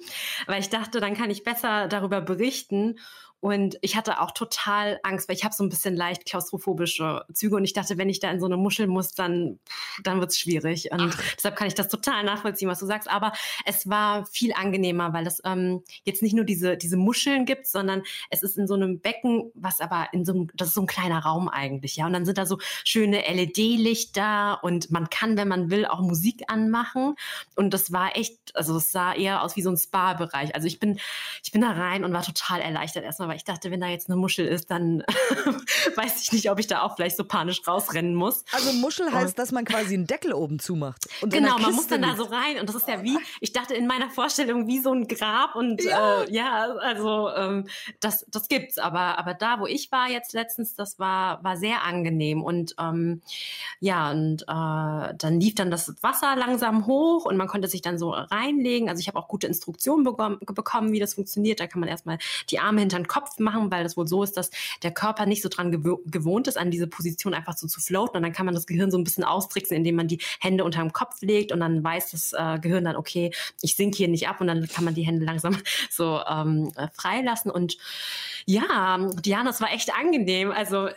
weil 0.47 0.61
ich 0.61 0.71
dachte, 0.71 1.01
dann 1.01 1.15
kann 1.15 1.31
ich 1.31 1.45
besser 1.45 1.89
darüber 1.89 2.21
berichten. 2.21 2.99
Und 3.41 3.79
ich 3.83 3.95
hatte 3.97 4.21
auch 4.21 4.33
total 4.33 4.99
Angst, 5.05 5.29
weil 5.29 5.37
ich 5.37 5.45
habe 5.45 5.55
so 5.55 5.63
ein 5.63 5.69
bisschen 5.69 5.95
leicht 5.95 6.25
klaustrophobische 6.25 7.25
Züge 7.33 7.55
und 7.55 7.65
ich 7.65 7.73
dachte, 7.73 7.97
wenn 7.97 8.09
ich 8.09 8.19
da 8.19 8.31
in 8.31 8.41
so 8.41 8.47
eine 8.47 8.57
Muschel 8.57 8.89
muss, 8.89 9.15
dann, 9.15 9.61
dann 10.03 10.19
wird's 10.19 10.39
schwierig. 10.39 10.91
Und 10.91 11.15
Ach. 11.15 11.23
deshalb 11.37 11.55
kann 11.55 11.69
ich 11.69 11.75
das 11.75 11.89
total 11.89 12.25
nachvollziehen, 12.25 12.69
was 12.69 12.81
du 12.81 12.87
sagst. 12.87 13.09
Aber 13.09 13.33
es 13.65 13.89
war 13.89 14.27
viel 14.27 14.53
angenehmer, 14.55 15.13
weil 15.13 15.25
es 15.27 15.41
ähm, 15.45 15.85
jetzt 16.03 16.21
nicht 16.21 16.35
nur 16.35 16.45
diese, 16.45 16.77
diese 16.77 16.97
Muscheln 16.97 17.45
gibt, 17.45 17.69
sondern 17.69 18.03
es 18.31 18.43
ist 18.43 18.59
in 18.59 18.67
so 18.67 18.75
einem 18.75 19.01
Becken, 19.01 19.53
was 19.55 19.81
aber 19.81 20.09
in 20.13 20.25
so 20.25 20.33
einem, 20.33 20.49
das 20.55 20.69
ist 20.69 20.75
so 20.75 20.81
ein 20.81 20.89
kleiner 20.89 21.21
Raum 21.21 21.49
eigentlich, 21.49 21.95
ja. 21.95 22.07
Und 22.07 22.15
dann 22.15 22.27
sind 22.27 22.39
da 22.39 22.47
so 22.47 22.59
schöne 22.83 23.21
LED-Lichter 23.21 24.59
und 24.65 24.91
man 24.91 25.11
kann, 25.11 25.37
wenn 25.37 25.49
man 25.49 25.71
will, 25.71 25.87
auch 25.87 26.01
Musik 26.01 26.43
anmachen. 26.49 27.15
Und 27.55 27.73
das 27.73 27.93
war 27.93 28.17
echt, 28.17 28.37
also 28.55 28.77
es 28.77 28.91
sah 28.91 29.15
eher 29.15 29.43
aus 29.43 29.55
wie 29.55 29.63
so 29.63 29.71
ein 29.71 29.77
Spa-Bereich. 29.77 30.57
Also 30.57 30.67
ich 30.67 30.81
bin, 30.81 30.99
ich 31.45 31.53
bin 31.53 31.61
da 31.61 31.71
rein 31.71 32.03
und 32.05 32.13
war 32.13 32.23
total 32.23 32.61
erleichtert 32.61 33.05
erstmal 33.05 33.28
aber 33.29 33.37
ich 33.37 33.45
dachte, 33.45 33.71
wenn 33.71 33.81
da 33.81 33.89
jetzt 33.89 34.09
eine 34.09 34.17
Muschel 34.17 34.47
ist, 34.47 34.71
dann 34.71 35.03
weiß 35.97 36.23
ich 36.23 36.33
nicht, 36.33 36.51
ob 36.51 36.59
ich 36.59 36.67
da 36.67 36.83
auch 36.83 36.97
vielleicht 36.97 37.17
so 37.17 37.25
panisch 37.25 37.61
rausrennen 37.67 38.15
muss. 38.15 38.45
Also 38.53 38.73
Muschel 38.73 39.13
heißt, 39.13 39.39
dass 39.39 39.53
man 39.53 39.67
quasi 39.67 39.95
einen 39.95 40.07
Deckel 40.07 40.33
oben 40.33 40.59
zumacht. 40.59 41.09
Genau, 41.21 41.59
man 41.59 41.75
muss 41.75 41.89
dann 41.89 42.03
da 42.03 42.17
so 42.17 42.25
rein 42.25 42.59
und 42.59 42.69
das 42.69 42.77
ist 42.77 42.89
ja 42.89 43.03
wie, 43.03 43.19
ich 43.41 43.53
dachte 43.53 43.75
in 43.75 43.87
meiner 43.87 44.09
Vorstellung 44.09 44.67
wie 44.67 44.79
so 44.79 44.93
ein 44.93 45.07
Grab 45.07 45.57
und 45.57 45.85
ja, 45.85 46.23
äh, 46.23 46.33
ja 46.33 46.73
also 46.81 47.29
ähm, 47.31 47.69
das, 48.01 48.25
das 48.31 48.49
gibt's, 48.49 48.79
aber, 48.79 49.19
aber 49.19 49.35
da, 49.35 49.61
wo 49.61 49.67
ich 49.67 49.93
war 49.93 50.09
jetzt 50.09 50.33
letztens, 50.33 50.75
das 50.75 50.99
war, 50.99 51.45
war 51.45 51.57
sehr 51.59 51.85
angenehm 51.85 52.43
und 52.43 52.75
ähm, 52.81 53.21
ja, 53.81 54.11
und 54.11 54.43
äh, 54.43 55.15
dann 55.19 55.41
lief 55.41 55.55
dann 55.55 55.71
das 55.71 55.95
Wasser 56.03 56.35
langsam 56.37 56.87
hoch 56.87 57.27
und 57.27 57.37
man 57.37 57.49
konnte 57.49 57.69
sich 57.69 57.83
dann 57.83 57.99
so 57.99 58.11
reinlegen. 58.11 58.89
Also 58.89 59.01
ich 59.01 59.09
habe 59.09 59.19
auch 59.19 59.29
gute 59.29 59.47
Instruktionen 59.47 60.05
bekommen, 60.05 60.93
wie 60.93 60.99
das 60.99 61.15
funktioniert. 61.15 61.61
Da 61.61 61.67
kann 61.67 61.81
man 61.81 61.89
erstmal 61.89 62.19
die 62.51 62.59
Arme 62.59 62.81
hinter 62.81 62.99
den 62.99 63.09
Kopf 63.09 63.18
machen, 63.39 63.71
weil 63.71 63.85
das 63.85 63.97
wohl 63.97 64.07
so 64.09 64.23
ist, 64.23 64.37
dass 64.37 64.51
der 64.83 64.93
Körper 64.93 65.27
nicht 65.27 65.43
so 65.43 65.49
dran 65.49 65.71
gew 65.73 65.99
gewohnt 66.07 66.49
ist, 66.49 66.59
an 66.59 66.71
diese 66.71 66.87
Position 66.87 67.35
einfach 67.35 67.57
so 67.57 67.67
zu 67.67 67.81
floaten. 67.81 68.17
Und 68.17 68.23
dann 68.23 68.33
kann 68.33 68.47
man 68.47 68.55
das 68.55 68.67
Gehirn 68.67 68.91
so 68.91 68.99
ein 68.99 69.05
bisschen 69.05 69.25
austricksen, 69.25 69.77
indem 69.77 69.97
man 69.97 70.09
die 70.09 70.21
Hände 70.41 70.65
unter 70.65 70.81
dem 70.81 70.93
Kopf 70.93 71.21
legt 71.21 71.53
und 71.53 71.61
dann 71.61 71.83
weiß 71.83 72.11
das 72.11 72.33
äh, 72.33 72.59
Gehirn 72.59 72.85
dann, 72.85 72.97
okay, 72.97 73.33
ich 73.63 73.77
sink 73.77 73.95
hier 73.95 74.09
nicht 74.09 74.29
ab 74.29 74.41
und 74.41 74.47
dann 74.47 74.67
kann 74.69 74.85
man 74.85 74.95
die 74.95 75.07
Hände 75.07 75.25
langsam 75.25 75.57
so 75.91 76.21
ähm, 76.29 76.73
freilassen. 76.95 77.51
Und 77.51 77.77
ja, 78.47 78.99
Diana, 79.25 79.51
es 79.51 79.61
war 79.61 79.73
echt 79.73 79.95
angenehm. 79.95 80.51
Also 80.51 80.89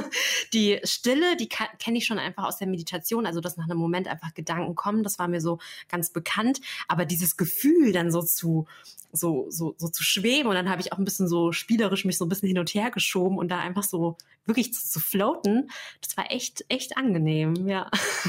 die 0.52 0.80
Stille, 0.84 1.36
die 1.36 1.48
kenne 1.48 1.98
ich 1.98 2.06
schon 2.06 2.18
einfach 2.18 2.44
aus 2.44 2.58
der 2.58 2.68
Meditation, 2.68 3.26
also 3.26 3.40
dass 3.40 3.56
nach 3.56 3.64
einem 3.64 3.78
Moment 3.78 4.08
einfach 4.08 4.34
Gedanken 4.34 4.74
kommen, 4.74 5.02
das 5.02 5.18
war 5.18 5.28
mir 5.28 5.40
so 5.40 5.58
ganz 5.88 6.10
bekannt. 6.10 6.60
Aber 6.88 7.04
dieses 7.04 7.36
Gefühl 7.36 7.92
dann 7.92 8.10
so 8.10 8.22
zu 8.22 8.66
so, 9.12 9.46
so, 9.50 9.74
so 9.76 9.88
zu 9.88 10.04
schweben 10.04 10.48
und 10.48 10.54
dann 10.54 10.70
habe 10.70 10.80
ich 10.80 10.92
auch 10.92 10.98
ein 10.98 11.04
bisschen 11.04 11.28
so 11.28 11.52
spielerisch 11.70 12.04
mich 12.04 12.18
so 12.18 12.24
ein 12.24 12.28
bisschen 12.28 12.48
hin 12.48 12.58
und 12.58 12.74
her 12.74 12.90
geschoben 12.90 13.38
und 13.38 13.48
da 13.48 13.58
einfach 13.60 13.84
so 13.84 14.16
wirklich 14.44 14.74
zu, 14.74 14.88
zu 14.88 14.98
floaten, 14.98 15.70
das 16.00 16.16
war 16.16 16.32
echt, 16.32 16.64
echt 16.68 16.96
angenehm, 16.96 17.68
ja. 17.68 17.88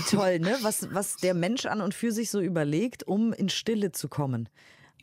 Toll, 0.10 0.40
ne? 0.40 0.58
Was, 0.62 0.94
was 0.94 1.16
der 1.18 1.34
Mensch 1.34 1.66
an 1.66 1.82
und 1.82 1.96
für 1.96 2.12
sich 2.12 2.30
so 2.30 2.40
überlegt, 2.40 3.08
um 3.08 3.34
in 3.34 3.50
Stille 3.50 3.92
zu 3.92 4.10
kommen. 4.10 4.48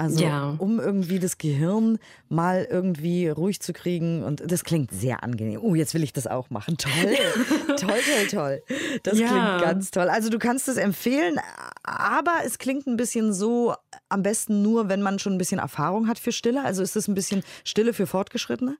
Also 0.00 0.22
ja. 0.22 0.54
um 0.58 0.78
irgendwie 0.78 1.18
das 1.18 1.38
Gehirn 1.38 1.98
mal 2.28 2.68
irgendwie 2.70 3.28
ruhig 3.28 3.58
zu 3.58 3.72
kriegen. 3.72 4.22
Und 4.22 4.44
das 4.46 4.62
klingt 4.62 4.92
sehr 4.92 5.24
angenehm. 5.24 5.58
Oh, 5.60 5.74
jetzt 5.74 5.92
will 5.92 6.04
ich 6.04 6.12
das 6.12 6.28
auch 6.28 6.50
machen. 6.50 6.78
Toll. 6.78 6.92
toll, 7.80 8.00
toll, 8.04 8.26
toll. 8.30 8.62
Das 9.02 9.18
ja. 9.18 9.28
klingt 9.28 9.62
ganz 9.62 9.90
toll. 9.90 10.08
Also 10.08 10.30
du 10.30 10.38
kannst 10.38 10.68
es 10.68 10.76
empfehlen, 10.76 11.38
aber 11.82 12.38
es 12.44 12.58
klingt 12.58 12.86
ein 12.86 12.96
bisschen 12.96 13.32
so, 13.32 13.74
am 14.08 14.22
besten 14.22 14.62
nur, 14.62 14.88
wenn 14.88 15.02
man 15.02 15.18
schon 15.18 15.34
ein 15.34 15.38
bisschen 15.38 15.60
Erfahrung 15.60 16.08
hat 16.08 16.18
für 16.18 16.32
Stille. 16.32 16.64
Also 16.64 16.82
ist 16.82 16.96
es 16.96 17.08
ein 17.08 17.14
bisschen 17.14 17.42
Stille 17.64 17.92
für 17.92 18.06
Fortgeschrittene? 18.06 18.76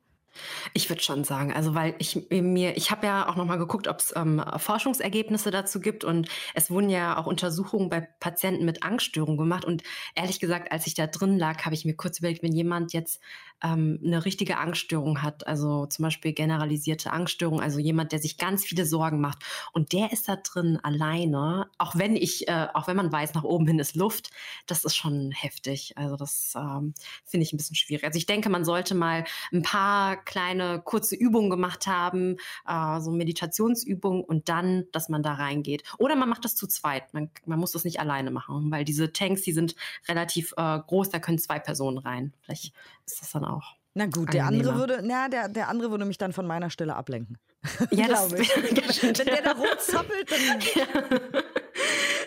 Ich 0.74 0.88
würde 0.88 1.02
schon 1.02 1.24
sagen, 1.24 1.52
also 1.52 1.74
weil 1.74 1.94
ich 1.98 2.26
mir, 2.30 2.76
ich 2.76 2.90
habe 2.90 3.06
ja 3.06 3.28
auch 3.28 3.36
noch 3.36 3.44
mal 3.44 3.58
geguckt, 3.58 3.88
ob 3.88 3.98
es 3.98 4.14
ähm, 4.16 4.42
Forschungsergebnisse 4.56 5.50
dazu 5.50 5.80
gibt 5.80 6.04
und 6.04 6.28
es 6.54 6.70
wurden 6.70 6.90
ja 6.90 7.16
auch 7.16 7.26
Untersuchungen 7.26 7.88
bei 7.88 8.00
Patienten 8.20 8.64
mit 8.64 8.82
Angststörungen 8.82 9.36
gemacht 9.36 9.64
und 9.64 9.82
ehrlich 10.14 10.40
gesagt, 10.40 10.70
als 10.72 10.86
ich 10.86 10.94
da 10.94 11.06
drin 11.06 11.38
lag, 11.38 11.64
habe 11.64 11.74
ich 11.74 11.84
mir 11.84 11.94
kurz 11.94 12.18
überlegt, 12.18 12.42
wenn 12.42 12.52
jemand 12.52 12.92
jetzt 12.92 13.20
ähm, 13.62 14.00
eine 14.04 14.24
richtige 14.24 14.58
Angststörung 14.58 15.22
hat, 15.22 15.46
also 15.46 15.86
zum 15.86 16.04
Beispiel 16.04 16.32
generalisierte 16.32 17.12
Angststörung, 17.12 17.60
also 17.60 17.78
jemand, 17.78 18.12
der 18.12 18.18
sich 18.18 18.38
ganz 18.38 18.64
viele 18.64 18.86
Sorgen 18.86 19.20
macht 19.20 19.42
und 19.72 19.92
der 19.92 20.12
ist 20.12 20.28
da 20.28 20.36
drin 20.36 20.78
alleine, 20.82 21.68
auch 21.78 21.96
wenn 21.96 22.16
ich, 22.16 22.48
äh, 22.48 22.68
auch 22.74 22.86
wenn 22.86 22.96
man 22.96 23.12
weiß, 23.12 23.34
nach 23.34 23.44
oben 23.44 23.66
hin 23.66 23.78
ist 23.78 23.96
Luft, 23.96 24.30
das 24.66 24.84
ist 24.84 24.96
schon 24.96 25.32
heftig. 25.32 25.94
Also 25.96 26.16
das 26.16 26.54
ähm, 26.56 26.94
finde 27.24 27.44
ich 27.44 27.52
ein 27.52 27.56
bisschen 27.56 27.76
schwierig. 27.76 28.04
Also 28.04 28.16
ich 28.16 28.26
denke, 28.26 28.48
man 28.48 28.64
sollte 28.64 28.94
mal 28.94 29.24
ein 29.52 29.62
paar 29.62 30.16
kleine 30.16 30.80
kurze 30.84 31.16
Übungen 31.16 31.50
gemacht 31.50 31.86
haben, 31.86 32.36
äh, 32.66 33.00
so 33.00 33.10
Meditationsübungen 33.10 34.22
und 34.22 34.48
dann, 34.48 34.84
dass 34.92 35.08
man 35.08 35.22
da 35.22 35.34
reingeht. 35.34 35.82
Oder 35.98 36.16
man 36.16 36.28
macht 36.28 36.44
das 36.44 36.54
zu 36.54 36.66
zweit. 36.66 37.12
Man, 37.14 37.30
man 37.46 37.58
muss 37.58 37.72
das 37.72 37.84
nicht 37.84 38.00
alleine 38.00 38.30
machen, 38.30 38.70
weil 38.70 38.84
diese 38.84 39.12
Tanks, 39.12 39.42
die 39.42 39.52
sind 39.52 39.74
relativ 40.08 40.54
äh, 40.56 40.78
groß, 40.78 41.10
da 41.10 41.18
können 41.18 41.38
zwei 41.38 41.58
Personen 41.58 41.98
rein. 41.98 42.32
Vielleicht 42.42 42.72
ist 43.06 43.22
das 43.22 43.32
dann 43.32 43.44
auch. 43.48 43.78
Na 43.94 44.06
gut, 44.06 44.32
der 44.32 44.46
andere 44.46 44.76
würde, 44.76 45.00
na, 45.02 45.28
der, 45.28 45.48
der 45.48 45.68
andere 45.68 45.90
würde 45.90 46.04
mich 46.04 46.18
dann 46.18 46.32
von 46.32 46.46
meiner 46.46 46.70
Stelle 46.70 46.94
ablenken. 46.94 47.38
Ja, 47.90 48.06
glaube 48.06 48.40
ich. 48.40 49.02
Wenn 49.02 49.14
der 49.14 49.42
da 49.42 49.52
rumzappelt, 49.58 50.30
dann. 50.30 50.60
Ja. 50.74 51.42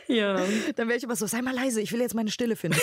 Ja. 0.08 0.36
Dann 0.76 0.88
wäre 0.90 0.98
ich 0.98 1.04
immer 1.04 1.16
so, 1.16 1.26
sei 1.26 1.42
mal 1.42 1.56
leise, 1.56 1.80
ich 1.80 1.94
will 1.94 2.02
jetzt 2.02 2.16
meine 2.16 2.32
Stille 2.32 2.58
finden. 2.58 2.80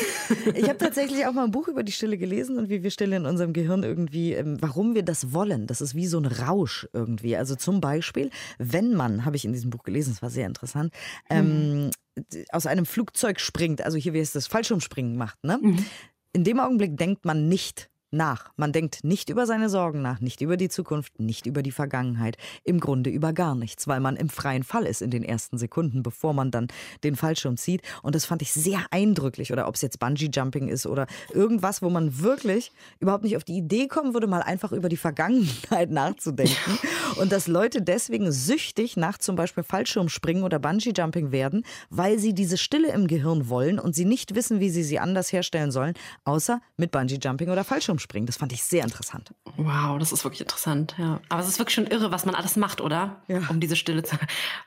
Ich 0.55 0.67
habe 0.67 0.79
tatsächlich 0.79 1.27
auch 1.27 1.33
mal 1.33 1.45
ein 1.45 1.51
Buch 1.51 1.69
über 1.69 1.83
die 1.83 1.93
Stille 1.93 2.17
gelesen 2.17 2.57
und 2.57 2.71
wie 2.71 2.83
wir 2.83 2.91
Stille 2.91 3.17
in 3.17 3.27
unserem 3.27 3.53
Gehirn 3.53 3.83
irgendwie, 3.83 4.33
ähm, 4.33 4.57
warum 4.61 4.95
wir 4.95 5.03
das 5.03 5.35
wollen. 5.35 5.67
Das 5.67 5.83
ist 5.83 5.95
wie 5.95 6.07
so 6.07 6.19
ein 6.19 6.25
Rausch 6.25 6.89
irgendwie. 6.95 7.37
Also 7.37 7.55
zum 7.55 7.83
Beispiel, 7.83 8.31
wenn 8.57 8.95
man, 8.95 9.27
habe 9.27 9.37
ich 9.37 9.45
in 9.45 9.53
diesem 9.53 9.69
Buch 9.69 9.83
gelesen, 9.83 10.13
es 10.13 10.23
war 10.23 10.31
sehr 10.31 10.47
interessant, 10.47 10.95
mhm. 11.31 11.91
ähm, 12.17 12.35
aus 12.51 12.65
einem 12.65 12.87
Flugzeug 12.87 13.41
springt, 13.41 13.83
also 13.83 13.99
hier 13.99 14.15
wie 14.15 14.21
es 14.21 14.33
das 14.33 14.47
Fallschirmspringen 14.47 15.17
macht, 15.17 15.43
ne? 15.45 15.59
Mhm. 15.61 15.85
In 16.33 16.45
dem 16.45 16.61
Augenblick 16.61 16.97
denkt 16.97 17.27
man 17.27 17.49
nicht 17.49 17.91
nach. 18.11 18.51
Man 18.57 18.73
denkt 18.73 19.05
nicht 19.05 19.31
über 19.31 19.47
seine 19.47 19.69
Sorgen 19.69 20.03
nach, 20.03 20.21
nicht 20.21 20.41
über 20.41 20.57
die 20.57 20.69
Zukunft, 20.69 21.21
nicht 21.21 21.47
über 21.47 21.63
die 21.63 21.71
Vergangenheit, 21.71 22.37
im 22.65 22.81
Grunde 22.81 23.11
über 23.11 23.33
gar 23.33 23.55
nichts, 23.55 23.89
weil 23.89 24.01
man 24.01 24.17
im 24.17 24.29
freien 24.29 24.63
Fall 24.63 24.87
ist 24.87 25.03
in 25.03 25.11
den 25.11 25.23
ersten 25.23 25.59
Sekunden, 25.59 26.03
bevor 26.03 26.33
man 26.33 26.51
dann 26.51 26.69
den 27.05 27.17
Fallschirm 27.17 27.57
zieht. 27.57 27.83
Und 28.03 28.15
das 28.15 28.25
fand 28.25 28.43
ich 28.43 28.53
sehr 28.53 28.87
eindrücklich. 28.91 29.53
Oder 29.53 29.69
ob 29.69 29.75
es 29.75 29.83
jetzt 29.83 29.99
Bungee-Jumping 29.99 30.69
ist 30.69 30.87
oder 30.87 31.07
irgendwas, 31.33 31.83
wo 31.83 31.91
man 31.91 32.21
wirklich 32.21 32.73
überhaupt 33.01 33.25
nicht 33.25 33.37
auf 33.37 33.45
die 33.45 33.59
Idee 33.59 33.89
kommen 33.89 34.15
würde, 34.15 34.27
mal 34.27 34.43
einfach 34.43 34.73
über 34.73 34.89
die 34.89 34.97
Vergangenheit 34.97 35.91
nachzudenken. 35.91 36.79
Und 37.17 37.33
dass 37.33 37.47
Leute 37.47 37.83
deswegen 37.83 38.31
süchtig 38.33 38.97
nach 38.97 39.19
zum 39.19 39.37
Beispiel 39.37 39.65
Fallschirmspringen 39.65 40.43
oder 40.43 40.59
Bungee-Jumping 40.59 41.33
werden, 41.33 41.65
weil 41.91 42.19
sie 42.19 42.35
diese 42.35 42.57
Stille 42.57 42.93
im 42.93 43.07
Gehirn 43.07 43.49
wollen 43.49 43.79
und 43.79 43.95
sie 43.95 44.05
nicht 44.05 44.35
wissen, 44.35 44.61
wie 44.61 44.71
sie 44.71 44.83
sie 44.83 44.99
anders 44.99 45.33
herstellen 45.33 45.71
sollen, 45.71 45.95
außer 46.25 46.61
mit 46.77 46.91
Bungee-Jumping 46.91 47.51
oder 47.51 47.65
Fallschirmspringen. 47.65 48.27
Das 48.27 48.37
fand 48.37 48.53
ich 48.53 48.63
sehr 48.63 48.85
interessant. 48.85 49.33
Wow, 49.57 49.99
das 49.99 50.13
ist 50.13 50.25
wirklich 50.25 50.41
interessant, 50.41 50.95
ja. 50.99 51.21
Aber 51.29 51.41
es 51.41 51.49
ist 51.49 51.59
wirklich 51.59 51.75
schon 51.75 51.87
irre, 51.87 52.11
was 52.11 52.25
man 52.25 52.35
alles 52.35 52.57
macht, 52.57 52.81
oder? 52.81 53.23
Ja. 53.29 53.41
Um 53.49 53.61
diese 53.61 53.77
Stille 53.77 54.03
zu, 54.03 54.17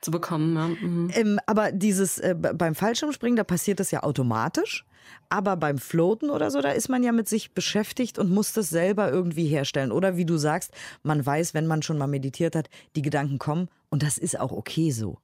zu 0.02 0.12
bekommen. 0.12 0.56
Ja. 0.56 0.68
Mhm. 0.68 1.12
Ähm, 1.14 1.40
aber 1.46 1.72
dieses 1.72 2.18
äh, 2.18 2.36
beim 2.36 2.76
Fallschirmspringen, 2.76 3.38
da 3.38 3.44
passiert 3.44 3.80
das 3.80 3.92
ja 3.92 4.04
automatisch. 4.04 4.86
Aber 5.30 5.56
beim 5.56 5.78
Floaten 5.78 6.30
oder 6.30 6.52
so, 6.52 6.62
da 6.62 6.72
ist 6.72 6.90
man 6.90 7.04
ja 7.04 7.12
mit 7.12 7.28
sich 7.28 7.54
beschäftigt 7.54 8.20
und 8.20 8.32
muss 8.32 8.54
das 8.54 8.70
selber 8.70 9.12
irgendwie 9.12 9.48
herstellen. 9.48 9.92
Oder 9.92 10.18
wie 10.18 10.26
du 10.26 10.38
sagst, 10.38 10.72
man 11.04 11.26
weiß, 11.26 11.54
wenn 11.54 11.68
man 11.68 11.82
schon 11.82 11.98
mal 11.98 12.08
meditiert 12.08 12.56
hat, 12.56 12.70
die 12.96 13.02
Gedanken 13.02 13.40
kommen 13.40 13.70
und 13.90 14.04
das 14.04 14.18
ist 14.18 14.40
auch 14.40 14.52
okay 14.52 14.92
so. 14.92 15.18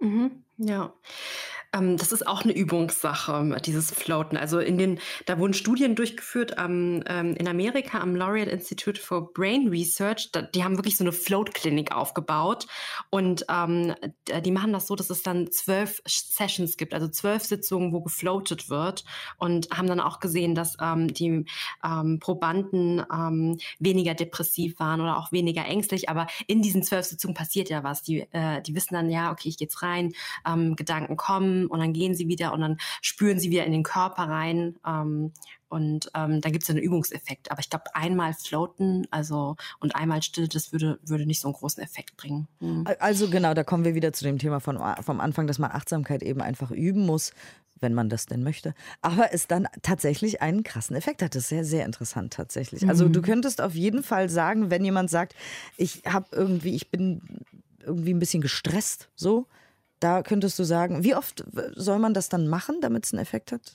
Mhm, 0.00 0.30
ja. 0.58 0.92
Ähm, 1.74 1.96
das 1.96 2.12
ist 2.12 2.26
auch 2.26 2.42
eine 2.42 2.52
Übungssache, 2.52 3.56
dieses 3.64 3.90
Floaten. 3.90 4.36
Also 4.36 4.58
in 4.58 4.76
den, 4.76 4.98
da 5.26 5.38
wurden 5.38 5.54
Studien 5.54 5.94
durchgeführt 5.94 6.58
am, 6.58 7.02
ähm, 7.06 7.34
in 7.36 7.48
Amerika 7.48 8.00
am 8.00 8.14
Laureate 8.14 8.50
Institute 8.50 9.00
for 9.00 9.32
Brain 9.32 9.68
Research. 9.68 10.30
Da, 10.32 10.42
die 10.42 10.64
haben 10.64 10.76
wirklich 10.76 10.96
so 10.96 11.04
eine 11.04 11.12
Float-Klinik 11.12 11.92
aufgebaut. 11.92 12.66
Und 13.10 13.46
ähm, 13.48 13.94
die 14.44 14.50
machen 14.50 14.72
das 14.72 14.86
so, 14.86 14.96
dass 14.96 15.10
es 15.10 15.22
dann 15.22 15.50
zwölf 15.50 16.02
Sessions 16.06 16.76
gibt, 16.76 16.92
also 16.92 17.08
zwölf 17.08 17.42
Sitzungen, 17.44 17.92
wo 17.92 18.02
gefloatet 18.02 18.68
wird. 18.68 19.04
Und 19.38 19.70
haben 19.70 19.88
dann 19.88 20.00
auch 20.00 20.20
gesehen, 20.20 20.54
dass 20.54 20.76
ähm, 20.80 21.12
die 21.12 21.46
ähm, 21.84 22.18
Probanden 22.20 23.02
ähm, 23.12 23.58
weniger 23.78 24.14
depressiv 24.14 24.78
waren 24.78 25.00
oder 25.00 25.16
auch 25.16 25.32
weniger 25.32 25.64
ängstlich. 25.64 26.10
Aber 26.10 26.26
in 26.46 26.60
diesen 26.60 26.82
zwölf 26.82 27.06
Sitzungen 27.06 27.34
passiert 27.34 27.70
ja 27.70 27.82
was. 27.82 28.02
Die, 28.02 28.26
äh, 28.32 28.60
die 28.60 28.74
wissen 28.74 28.94
dann, 28.94 29.08
ja, 29.08 29.32
okay, 29.32 29.48
ich 29.48 29.56
gehe 29.56 29.66
jetzt 29.66 29.82
rein, 29.82 30.12
Gedanken 30.76 31.16
kommen 31.16 31.61
und 31.66 31.80
dann 31.80 31.92
gehen 31.92 32.14
sie 32.14 32.28
wieder 32.28 32.52
und 32.52 32.60
dann 32.60 32.78
spüren 33.00 33.38
sie 33.38 33.50
wieder 33.50 33.64
in 33.64 33.72
den 33.72 33.82
Körper 33.82 34.24
rein. 34.24 34.76
Ähm, 34.86 35.32
und 35.72 36.10
ähm, 36.14 36.42
da 36.42 36.50
gibt 36.50 36.64
es 36.64 36.70
einen 36.70 36.80
Übungseffekt. 36.80 37.50
Aber 37.50 37.60
ich 37.60 37.70
glaube, 37.70 37.84
einmal 37.94 38.34
floaten, 38.34 39.06
also 39.10 39.56
und 39.80 39.96
einmal 39.96 40.22
still, 40.22 40.46
das 40.46 40.70
würde, 40.70 40.98
würde 41.02 41.24
nicht 41.24 41.40
so 41.40 41.48
einen 41.48 41.54
großen 41.54 41.82
Effekt 41.82 42.18
bringen. 42.18 42.46
Mhm. 42.60 42.86
Also 42.98 43.30
genau, 43.30 43.54
da 43.54 43.64
kommen 43.64 43.86
wir 43.86 43.94
wieder 43.94 44.12
zu 44.12 44.24
dem 44.24 44.36
Thema 44.36 44.60
von, 44.60 44.78
vom 45.02 45.20
Anfang, 45.20 45.46
dass 45.46 45.58
man 45.58 45.70
Achtsamkeit 45.70 46.22
eben 46.22 46.42
einfach 46.42 46.70
üben 46.70 47.06
muss, 47.06 47.32
wenn 47.80 47.94
man 47.94 48.10
das 48.10 48.26
denn 48.26 48.42
möchte. 48.42 48.74
Aber 49.00 49.32
es 49.32 49.46
dann 49.46 49.66
tatsächlich 49.80 50.42
einen 50.42 50.62
krassen 50.62 50.94
Effekt 50.94 51.22
hat. 51.22 51.34
Das 51.34 51.44
ist 51.44 51.48
sehr, 51.48 51.64
sehr 51.64 51.86
interessant 51.86 52.34
tatsächlich. 52.34 52.86
Also 52.86 53.08
mhm. 53.08 53.14
du 53.14 53.22
könntest 53.22 53.62
auf 53.62 53.74
jeden 53.74 54.02
Fall 54.02 54.28
sagen, 54.28 54.70
wenn 54.70 54.84
jemand 54.84 55.08
sagt, 55.08 55.34
ich 55.78 56.02
habe 56.06 56.26
irgendwie, 56.32 56.74
ich 56.74 56.90
bin 56.90 57.22
irgendwie 57.82 58.12
ein 58.12 58.18
bisschen 58.18 58.42
gestresst, 58.42 59.08
so, 59.16 59.46
da 60.02 60.22
könntest 60.22 60.58
du 60.58 60.64
sagen, 60.64 61.04
wie 61.04 61.14
oft 61.14 61.44
soll 61.74 61.98
man 61.98 62.14
das 62.14 62.28
dann 62.28 62.48
machen, 62.48 62.80
damit 62.80 63.06
es 63.06 63.12
einen 63.12 63.22
Effekt 63.22 63.52
hat? 63.52 63.72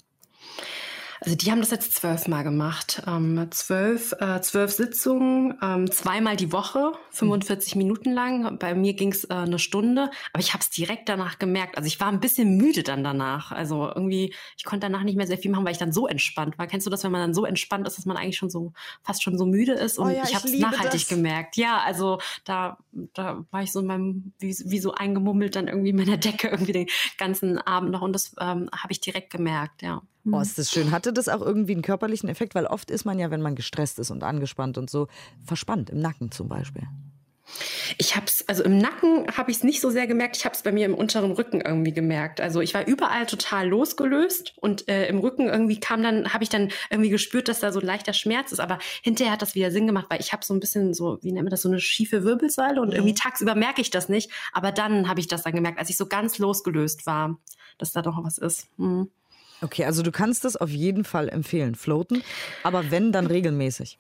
Also 1.22 1.36
die 1.36 1.52
haben 1.52 1.60
das 1.60 1.72
jetzt 1.72 1.94
zwölfmal 1.94 2.44
gemacht. 2.44 3.02
Ähm, 3.08 3.48
zwölf, 3.52 4.14
äh, 4.20 4.40
zwölf 4.42 4.72
Sitzungen, 4.72 5.58
ähm, 5.62 5.92
zweimal 5.92 6.36
die 6.36 6.52
Woche, 6.52 6.92
45 7.12 7.76
mhm. 7.76 7.82
Minuten 7.82 8.14
lang. 8.14 8.60
Bei 8.60 8.76
mir 8.76 8.94
ging 8.94 9.12
es 9.12 9.24
äh, 9.26 9.34
eine 9.34 9.60
Stunde, 9.60 10.12
aber 10.34 10.42
ich 10.42 10.54
habe 10.54 10.62
es 10.62 10.70
direkt 10.70 11.10
danach 11.10 11.40
gemerkt. 11.40 11.78
Also 11.78 11.88
ich 11.88 12.00
war 12.00 12.10
ein 12.10 12.20
bisschen 12.20 12.58
müde 12.58 12.84
dann 12.84 13.04
danach. 13.04 13.52
Also 13.52 13.88
irgendwie, 13.88 14.34
ich 14.58 14.64
konnte 14.64 14.86
danach 14.86 15.04
nicht 15.04 15.18
mehr 15.18 15.28
sehr 15.28 15.38
viel 15.38 15.52
machen, 15.52 15.66
weil 15.66 15.72
ich 15.72 15.78
dann 15.78 15.92
so 15.92 16.08
entspannt 16.08 16.58
war. 16.58 16.68
Kennst 16.68 16.86
du 16.86 16.92
das, 16.92 17.04
wenn 17.04 17.12
man 17.12 17.22
dann 17.22 17.34
so 17.34 17.46
entspannt 17.46 17.88
ist, 17.88 17.98
dass 17.98 18.06
man 18.06 18.18
eigentlich 18.18 18.38
schon 18.38 18.50
so 18.50 18.74
fast 19.04 19.24
schon 19.24 19.38
so 19.38 19.46
müde 19.46 19.74
ist? 19.74 19.98
Und 19.98 20.08
oh 20.08 20.10
ja, 20.10 20.24
ich 20.24 20.36
habe 20.36 20.48
es 20.48 20.58
nachhaltig 20.58 21.02
das. 21.02 21.10
gemerkt. 21.10 21.58
Ja, 21.58 21.80
also 21.80 22.20
da, 22.44 22.78
da 22.92 23.44
war 23.52 23.64
ich 23.64 23.72
so 23.72 23.80
in 23.80 23.88
meinem, 23.88 24.34
wie, 24.40 24.56
wie 24.66 24.80
so 24.80 24.94
eingemummelt 24.94 25.56
dann 25.56 25.68
irgendwie 25.68 25.90
in 25.90 25.96
meiner 25.96 26.18
Decke 26.18 26.48
irgendwie 26.52 26.74
den 26.74 26.88
ganzen 27.18 27.58
Abend 27.58 27.92
noch. 27.92 28.02
Und 28.02 28.14
das 28.14 28.34
ähm, 28.40 28.70
habe 28.72 28.92
ich 28.92 29.02
direkt 29.02 29.32
gemerkt, 29.32 29.82
ja. 29.82 30.02
Oh, 30.32 30.40
ist 30.40 30.58
das 30.58 30.72
schön. 30.72 30.92
Hatte 30.92 31.14
das 31.14 31.30
auch 31.30 31.42
irgendwie 31.42 31.74
einen 31.74 31.82
körperlichen 31.82 32.30
Effekt? 32.30 32.56
Weil 32.56 32.66
oft 32.66 32.92
ist 32.92 33.06
man 33.06 33.20
ja, 33.20 33.32
wenn 33.32 33.42
man 33.42 33.56
gestresst 33.56 34.00
ist 34.00 34.12
und 34.12 34.24
angespannt 34.24 34.78
und 34.78 34.90
so, 34.90 35.08
verspannt, 35.46 35.90
im 35.90 36.00
Nacken 36.00 36.32
zum 36.32 36.50
Beispiel. 36.50 36.84
Ich 37.98 38.16
habe 38.16 38.26
es, 38.26 38.48
also 38.50 38.64
im 38.64 38.78
Nacken 38.78 39.26
habe 39.36 39.52
ich 39.52 39.58
es 39.58 39.64
nicht 39.64 39.80
so 39.80 39.90
sehr 39.90 40.06
gemerkt. 40.06 40.36
Ich 40.36 40.46
habe 40.46 40.54
es 40.54 40.64
bei 40.64 40.72
mir 40.72 40.86
im 40.86 40.94
unteren 40.94 41.32
Rücken 41.32 41.62
irgendwie 41.62 41.94
gemerkt. 41.94 42.42
Also 42.42 42.60
ich 42.60 42.74
war 42.74 42.86
überall 42.86 43.26
total 43.26 43.70
losgelöst 43.70 44.54
und 44.58 44.88
äh, 44.90 45.08
im 45.08 45.20
Rücken 45.20 45.48
irgendwie 45.48 45.80
kam 45.80 46.04
dann, 46.04 46.34
habe 46.34 46.44
ich 46.44 46.50
dann 46.50 46.72
irgendwie 46.90 47.10
gespürt, 47.10 47.48
dass 47.48 47.62
da 47.62 47.72
so 47.72 47.80
ein 47.80 47.86
leichter 47.86 48.14
Schmerz 48.14 48.52
ist. 48.52 48.60
Aber 48.60 48.80
hinterher 49.02 49.32
hat 49.32 49.42
das 49.42 49.56
wieder 49.56 49.72
Sinn 49.72 49.88
gemacht, 49.88 50.08
weil 50.10 50.20
ich 50.20 50.34
habe 50.34 50.44
so 50.44 50.54
ein 50.54 50.60
bisschen 50.60 50.94
so, 50.94 51.20
wie 51.22 51.32
nennt 51.32 51.46
man 51.46 51.52
das, 51.52 51.62
so 51.62 51.70
eine 51.70 51.80
schiefe 51.80 52.24
Wirbelsäule 52.24 52.82
und 52.82 52.90
mhm. 52.90 52.96
irgendwie 52.96 53.16
tagsüber 53.16 53.56
merke 53.56 53.82
ich 53.82 53.92
das 53.92 54.10
nicht. 54.10 54.30
Aber 54.52 54.72
dann 54.74 55.08
habe 55.08 55.22
ich 55.22 55.28
das 55.28 55.44
dann 55.44 55.54
gemerkt, 55.54 55.80
als 55.80 55.90
ich 55.90 55.98
so 55.98 56.08
ganz 56.08 56.38
losgelöst 56.40 57.06
war, 57.06 57.38
dass 57.78 57.94
da 57.94 58.02
doch 58.02 58.22
was 58.24 58.38
ist. 58.38 58.68
Mhm. 58.78 59.10
Okay, 59.62 59.86
also 59.86 60.04
du 60.04 60.12
kannst 60.12 60.46
das 60.46 60.56
auf 60.56 60.70
jeden 60.70 61.04
Fall 61.04 61.30
empfehlen, 61.30 61.76
floaten, 61.76 62.24
aber 62.64 62.92
wenn, 62.92 63.12
dann 63.12 63.28
regelmäßig. 63.28 64.00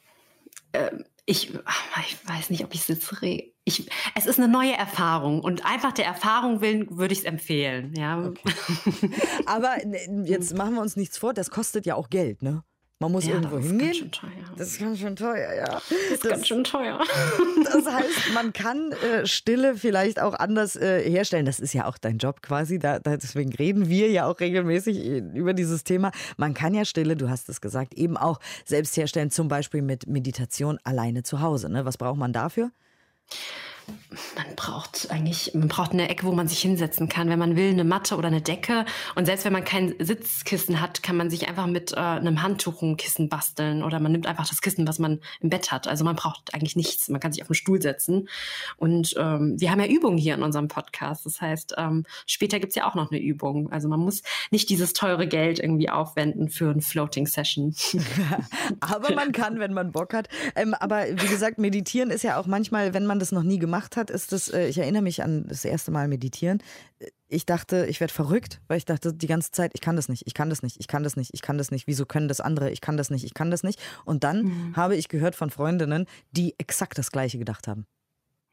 Ähm, 0.73 1.03
ich, 1.25 1.53
ich 1.53 2.29
weiß 2.29 2.49
nicht, 2.51 2.63
ob 2.63 2.73
ich 2.73 2.81
es 2.81 2.87
jetzt 2.87 3.21
re 3.21 3.51
ich, 3.65 3.89
es 4.15 4.25
ist 4.25 4.39
eine 4.39 4.47
neue 4.47 4.71
Erfahrung 4.71 5.41
und 5.41 5.65
einfach 5.65 5.91
der 5.91 6.05
Erfahrung 6.05 6.61
willen 6.61 6.97
würde 6.97 7.11
ich 7.11 7.19
es 7.19 7.25
empfehlen. 7.25 7.93
Ja. 7.97 8.27
Okay. 8.27 9.11
Aber 9.45 9.75
jetzt 10.23 10.55
machen 10.55 10.75
wir 10.75 10.81
uns 10.81 10.95
nichts 10.95 11.17
vor, 11.17 11.33
das 11.33 11.49
kostet 11.49 11.85
ja 11.85 11.95
auch 11.95 12.09
Geld, 12.09 12.41
ne? 12.41 12.63
Man 12.99 13.11
muss 13.11 13.25
ja, 13.25 13.35
irgendwo 13.35 13.57
das 13.57 13.65
hingehen. 13.67 13.91
Ist 13.91 14.21
das 14.55 14.67
ist 14.69 14.79
ganz 14.79 14.97
schön 14.97 15.15
teuer, 15.15 15.53
ja. 15.53 15.65
Das 15.65 15.91
ist 15.91 16.25
das, 16.25 16.31
ganz 16.31 16.47
schön 16.47 16.63
teuer. 16.63 16.99
Das 17.63 17.85
heißt, 17.85 18.33
man 18.33 18.53
kann 18.53 18.91
äh, 18.91 19.27
Stille 19.27 19.75
vielleicht 19.75 20.19
auch 20.19 20.33
anders 20.33 20.75
äh, 20.75 21.07
herstellen. 21.07 21.45
Das 21.45 21.59
ist 21.59 21.73
ja 21.73 21.85
auch 21.85 21.97
dein 21.97 22.17
Job 22.17 22.41
quasi. 22.41 22.79
Da, 22.79 22.99
deswegen 22.99 23.53
reden 23.53 23.87
wir 23.87 24.09
ja 24.09 24.25
auch 24.25 24.39
regelmäßig 24.39 24.97
äh, 24.97 25.17
über 25.33 25.53
dieses 25.53 25.83
Thema. 25.83 26.11
Man 26.37 26.53
kann 26.53 26.73
ja 26.73 26.85
Stille, 26.85 27.15
du 27.15 27.29
hast 27.29 27.49
es 27.49 27.61
gesagt, 27.61 27.93
eben 27.93 28.17
auch 28.17 28.39
selbst 28.65 28.97
herstellen, 28.97 29.29
zum 29.29 29.47
Beispiel 29.47 29.81
mit 29.81 30.07
Meditation 30.07 30.79
alleine 30.83 31.23
zu 31.23 31.41
Hause. 31.41 31.69
Ne? 31.69 31.85
Was 31.85 31.97
braucht 31.97 32.17
man 32.17 32.33
dafür? 32.33 32.71
Man 34.35 34.55
braucht 34.55 35.11
eigentlich, 35.11 35.53
man 35.53 35.67
braucht 35.67 35.91
eine 35.91 36.09
Ecke, 36.09 36.25
wo 36.25 36.31
man 36.31 36.47
sich 36.47 36.59
hinsetzen 36.59 37.09
kann, 37.09 37.29
wenn 37.29 37.39
man 37.39 37.55
will, 37.55 37.69
eine 37.69 37.83
Matte 37.83 38.15
oder 38.15 38.27
eine 38.27 38.41
Decke. 38.41 38.85
Und 39.15 39.25
selbst 39.25 39.45
wenn 39.45 39.53
man 39.53 39.63
kein 39.63 39.93
Sitzkissen 39.99 40.81
hat, 40.81 41.03
kann 41.03 41.17
man 41.17 41.29
sich 41.29 41.47
einfach 41.47 41.67
mit 41.67 41.93
äh, 41.93 41.97
einem 41.97 42.41
Handtuch 42.41 42.81
ein 42.81 42.97
Kissen 42.97 43.29
basteln 43.29 43.83
oder 43.83 43.99
man 43.99 44.11
nimmt 44.11 44.27
einfach 44.27 44.47
das 44.47 44.61
Kissen, 44.61 44.87
was 44.87 44.99
man 44.99 45.19
im 45.41 45.49
Bett 45.49 45.71
hat. 45.71 45.87
Also 45.87 46.03
man 46.03 46.15
braucht 46.15 46.53
eigentlich 46.53 46.75
nichts. 46.75 47.09
Man 47.09 47.19
kann 47.19 47.31
sich 47.31 47.41
auf 47.41 47.47
den 47.47 47.55
Stuhl 47.55 47.81
setzen. 47.81 48.27
Und 48.77 49.13
ähm, 49.17 49.55
wir 49.59 49.71
haben 49.71 49.79
ja 49.79 49.87
Übungen 49.87 50.17
hier 50.17 50.35
in 50.35 50.43
unserem 50.43 50.67
Podcast. 50.67 51.25
Das 51.25 51.41
heißt, 51.41 51.75
ähm, 51.77 52.05
später 52.25 52.59
gibt's 52.59 52.75
ja 52.75 52.89
auch 52.89 52.95
noch 52.95 53.11
eine 53.11 53.21
Übung. 53.21 53.71
Also 53.71 53.87
man 53.87 53.99
muss 53.99 54.21
nicht 54.51 54.69
dieses 54.69 54.93
teure 54.93 55.27
Geld 55.27 55.59
irgendwie 55.59 55.89
aufwenden 55.89 56.49
für 56.49 56.69
ein 56.69 56.81
Floating 56.81 57.27
Session. 57.27 57.75
aber 58.79 59.13
man 59.13 59.31
kann, 59.31 59.59
wenn 59.59 59.73
man 59.73 59.91
Bock 59.91 60.13
hat. 60.13 60.29
Ähm, 60.55 60.73
aber 60.73 61.05
wie 61.09 61.27
gesagt, 61.27 61.57
meditieren 61.57 62.09
ist 62.09 62.23
ja 62.23 62.39
auch 62.39 62.47
manchmal, 62.47 62.93
wenn 62.93 63.05
man 63.05 63.19
das 63.19 63.31
noch 63.31 63.43
nie 63.43 63.59
gemacht 63.59 63.76
hat, 63.95 64.09
ist 64.09 64.31
das, 64.31 64.49
äh, 64.49 64.67
ich 64.67 64.77
erinnere 64.77 65.03
mich 65.03 65.23
an 65.23 65.45
das 65.47 65.63
erste 65.63 65.91
Mal 65.91 66.07
meditieren. 66.07 66.63
Ich 67.27 67.45
dachte, 67.45 67.85
ich 67.85 67.99
werde 67.99 68.13
verrückt, 68.13 68.61
weil 68.67 68.77
ich 68.77 68.85
dachte 68.85 69.13
die 69.13 69.27
ganze 69.27 69.51
Zeit, 69.51 69.71
ich 69.73 69.81
kann 69.81 69.95
das 69.95 70.09
nicht, 70.09 70.23
ich 70.25 70.33
kann 70.33 70.49
das 70.49 70.63
nicht, 70.63 70.79
ich 70.79 70.87
kann 70.87 71.03
das 71.03 71.15
nicht, 71.15 71.33
ich 71.33 71.41
kann 71.41 71.57
das 71.57 71.71
nicht. 71.71 71.87
Wieso 71.87 72.05
können 72.05 72.27
das 72.27 72.41
andere? 72.41 72.71
Ich 72.71 72.81
kann 72.81 72.97
das 72.97 73.09
nicht, 73.09 73.23
ich 73.23 73.33
kann 73.33 73.51
das 73.51 73.63
nicht. 73.63 73.79
Und 74.05 74.23
dann 74.23 74.43
mhm. 74.43 74.75
habe 74.75 74.95
ich 74.95 75.09
gehört 75.09 75.35
von 75.35 75.49
Freundinnen, 75.49 76.05
die 76.31 76.55
exakt 76.57 76.97
das 76.97 77.11
Gleiche 77.11 77.37
gedacht 77.37 77.67
haben. 77.67 77.85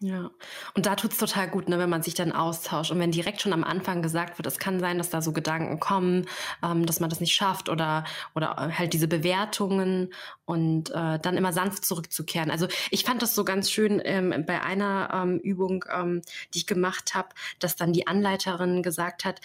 Ja, 0.01 0.31
und 0.75 0.87
da 0.87 0.97
tut 0.97 1.13
es 1.13 1.19
total 1.19 1.49
gut, 1.49 1.69
ne, 1.69 1.79
wenn 1.79 1.89
man 1.89 2.03
sich 2.03 2.15
dann 2.15 2.33
austauscht 2.33 2.91
und 2.91 2.99
wenn 2.99 3.11
direkt 3.13 3.41
schon 3.41 3.53
am 3.55 3.65
Anfang 3.65 4.03
gesagt 4.03 4.37
wird, 4.39 4.47
es 4.47 4.59
kann 4.59 4.79
sein, 4.81 4.99
dass 4.99 5.09
da 5.09 5.23
so 5.23 5.33
Gedanken 5.33 5.81
kommen, 5.81 6.27
ähm, 6.63 6.85
dass 6.85 7.01
man 7.01 7.09
das 7.09 7.21
nicht 7.21 7.33
schafft 7.33 7.69
oder, 7.71 8.05
oder 8.35 8.77
halt 8.77 8.93
diese 8.93 9.09
Bewertungen 9.09 10.13
und 10.45 10.91
äh, 10.91 11.19
dann 11.21 11.37
immer 11.39 11.53
sanft 11.55 11.87
zurückzukehren. 11.87 12.51
Also 12.51 12.67
ich 12.91 13.05
fand 13.05 13.23
das 13.23 13.35
so 13.35 13.45
ganz 13.45 13.71
schön 13.71 14.03
ähm, 14.05 14.45
bei 14.47 14.61
einer 14.61 15.11
ähm, 15.15 15.39
Übung, 15.39 15.85
ähm, 15.91 16.23
die 16.53 16.59
ich 16.59 16.67
gemacht 16.67 17.15
habe, 17.15 17.29
dass 17.61 17.77
dann 17.77 17.93
die 17.93 18.07
Anleiterin 18.07 18.83
gesagt 18.83 19.25
hat, 19.25 19.41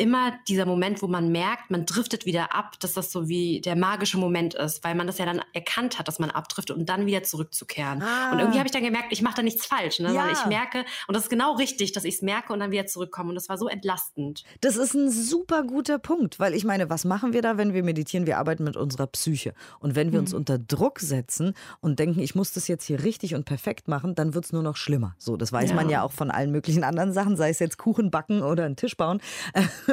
immer 0.00 0.32
dieser 0.48 0.64
Moment, 0.64 1.02
wo 1.02 1.08
man 1.08 1.30
merkt, 1.30 1.70
man 1.70 1.84
driftet 1.84 2.24
wieder 2.24 2.54
ab, 2.54 2.80
dass 2.80 2.94
das 2.94 3.12
so 3.12 3.28
wie 3.28 3.60
der 3.60 3.76
magische 3.76 4.16
Moment 4.16 4.54
ist, 4.54 4.82
weil 4.82 4.94
man 4.94 5.06
das 5.06 5.18
ja 5.18 5.26
dann 5.26 5.42
erkannt 5.52 5.98
hat, 5.98 6.08
dass 6.08 6.18
man 6.18 6.30
abdriftet 6.30 6.74
und 6.74 6.88
dann 6.88 7.04
wieder 7.04 7.22
zurückzukehren. 7.22 8.02
Ah. 8.02 8.32
Und 8.32 8.38
irgendwie 8.38 8.58
habe 8.58 8.66
ich 8.66 8.72
dann 8.72 8.82
gemerkt, 8.82 9.08
ich 9.10 9.20
mache 9.20 9.36
da 9.36 9.42
nichts 9.42 9.66
falsch, 9.66 10.00
ne? 10.00 10.14
Ja. 10.14 10.24
weil 10.24 10.32
ich 10.32 10.46
merke, 10.46 10.86
und 11.06 11.14
das 11.14 11.24
ist 11.24 11.28
genau 11.28 11.54
richtig, 11.56 11.92
dass 11.92 12.04
ich 12.04 12.14
es 12.14 12.22
merke 12.22 12.52
und 12.52 12.60
dann 12.60 12.70
wieder 12.70 12.86
zurückkomme. 12.86 13.28
Und 13.28 13.34
das 13.34 13.50
war 13.50 13.58
so 13.58 13.68
entlastend. 13.68 14.44
Das 14.62 14.76
ist 14.76 14.94
ein 14.94 15.10
super 15.10 15.64
guter 15.64 15.98
Punkt, 15.98 16.40
weil 16.40 16.54
ich 16.54 16.64
meine, 16.64 16.88
was 16.88 17.04
machen 17.04 17.34
wir 17.34 17.42
da, 17.42 17.58
wenn 17.58 17.74
wir 17.74 17.84
meditieren? 17.84 18.26
Wir 18.26 18.38
arbeiten 18.38 18.64
mit 18.64 18.78
unserer 18.78 19.06
Psyche. 19.06 19.52
Und 19.80 19.96
wenn 19.96 20.12
wir 20.12 20.18
mhm. 20.20 20.24
uns 20.24 20.34
unter 20.34 20.58
Druck 20.58 21.00
setzen 21.00 21.52
und 21.80 21.98
denken, 21.98 22.20
ich 22.20 22.34
muss 22.34 22.52
das 22.52 22.68
jetzt 22.68 22.84
hier 22.84 23.02
richtig 23.04 23.34
und 23.34 23.44
perfekt 23.44 23.86
machen, 23.86 24.14
dann 24.14 24.32
wird 24.32 24.46
es 24.46 24.52
nur 24.52 24.62
noch 24.62 24.76
schlimmer. 24.76 25.14
So, 25.18 25.36
das 25.36 25.52
weiß 25.52 25.70
ja. 25.70 25.76
man 25.76 25.90
ja 25.90 26.02
auch 26.02 26.12
von 26.12 26.30
allen 26.30 26.52
möglichen 26.52 26.84
anderen 26.84 27.12
Sachen, 27.12 27.36
sei 27.36 27.50
es 27.50 27.58
jetzt 27.58 27.76
Kuchen 27.76 28.10
backen 28.10 28.42
oder 28.42 28.64
einen 28.64 28.76
Tisch 28.76 28.96
bauen. 28.96 29.20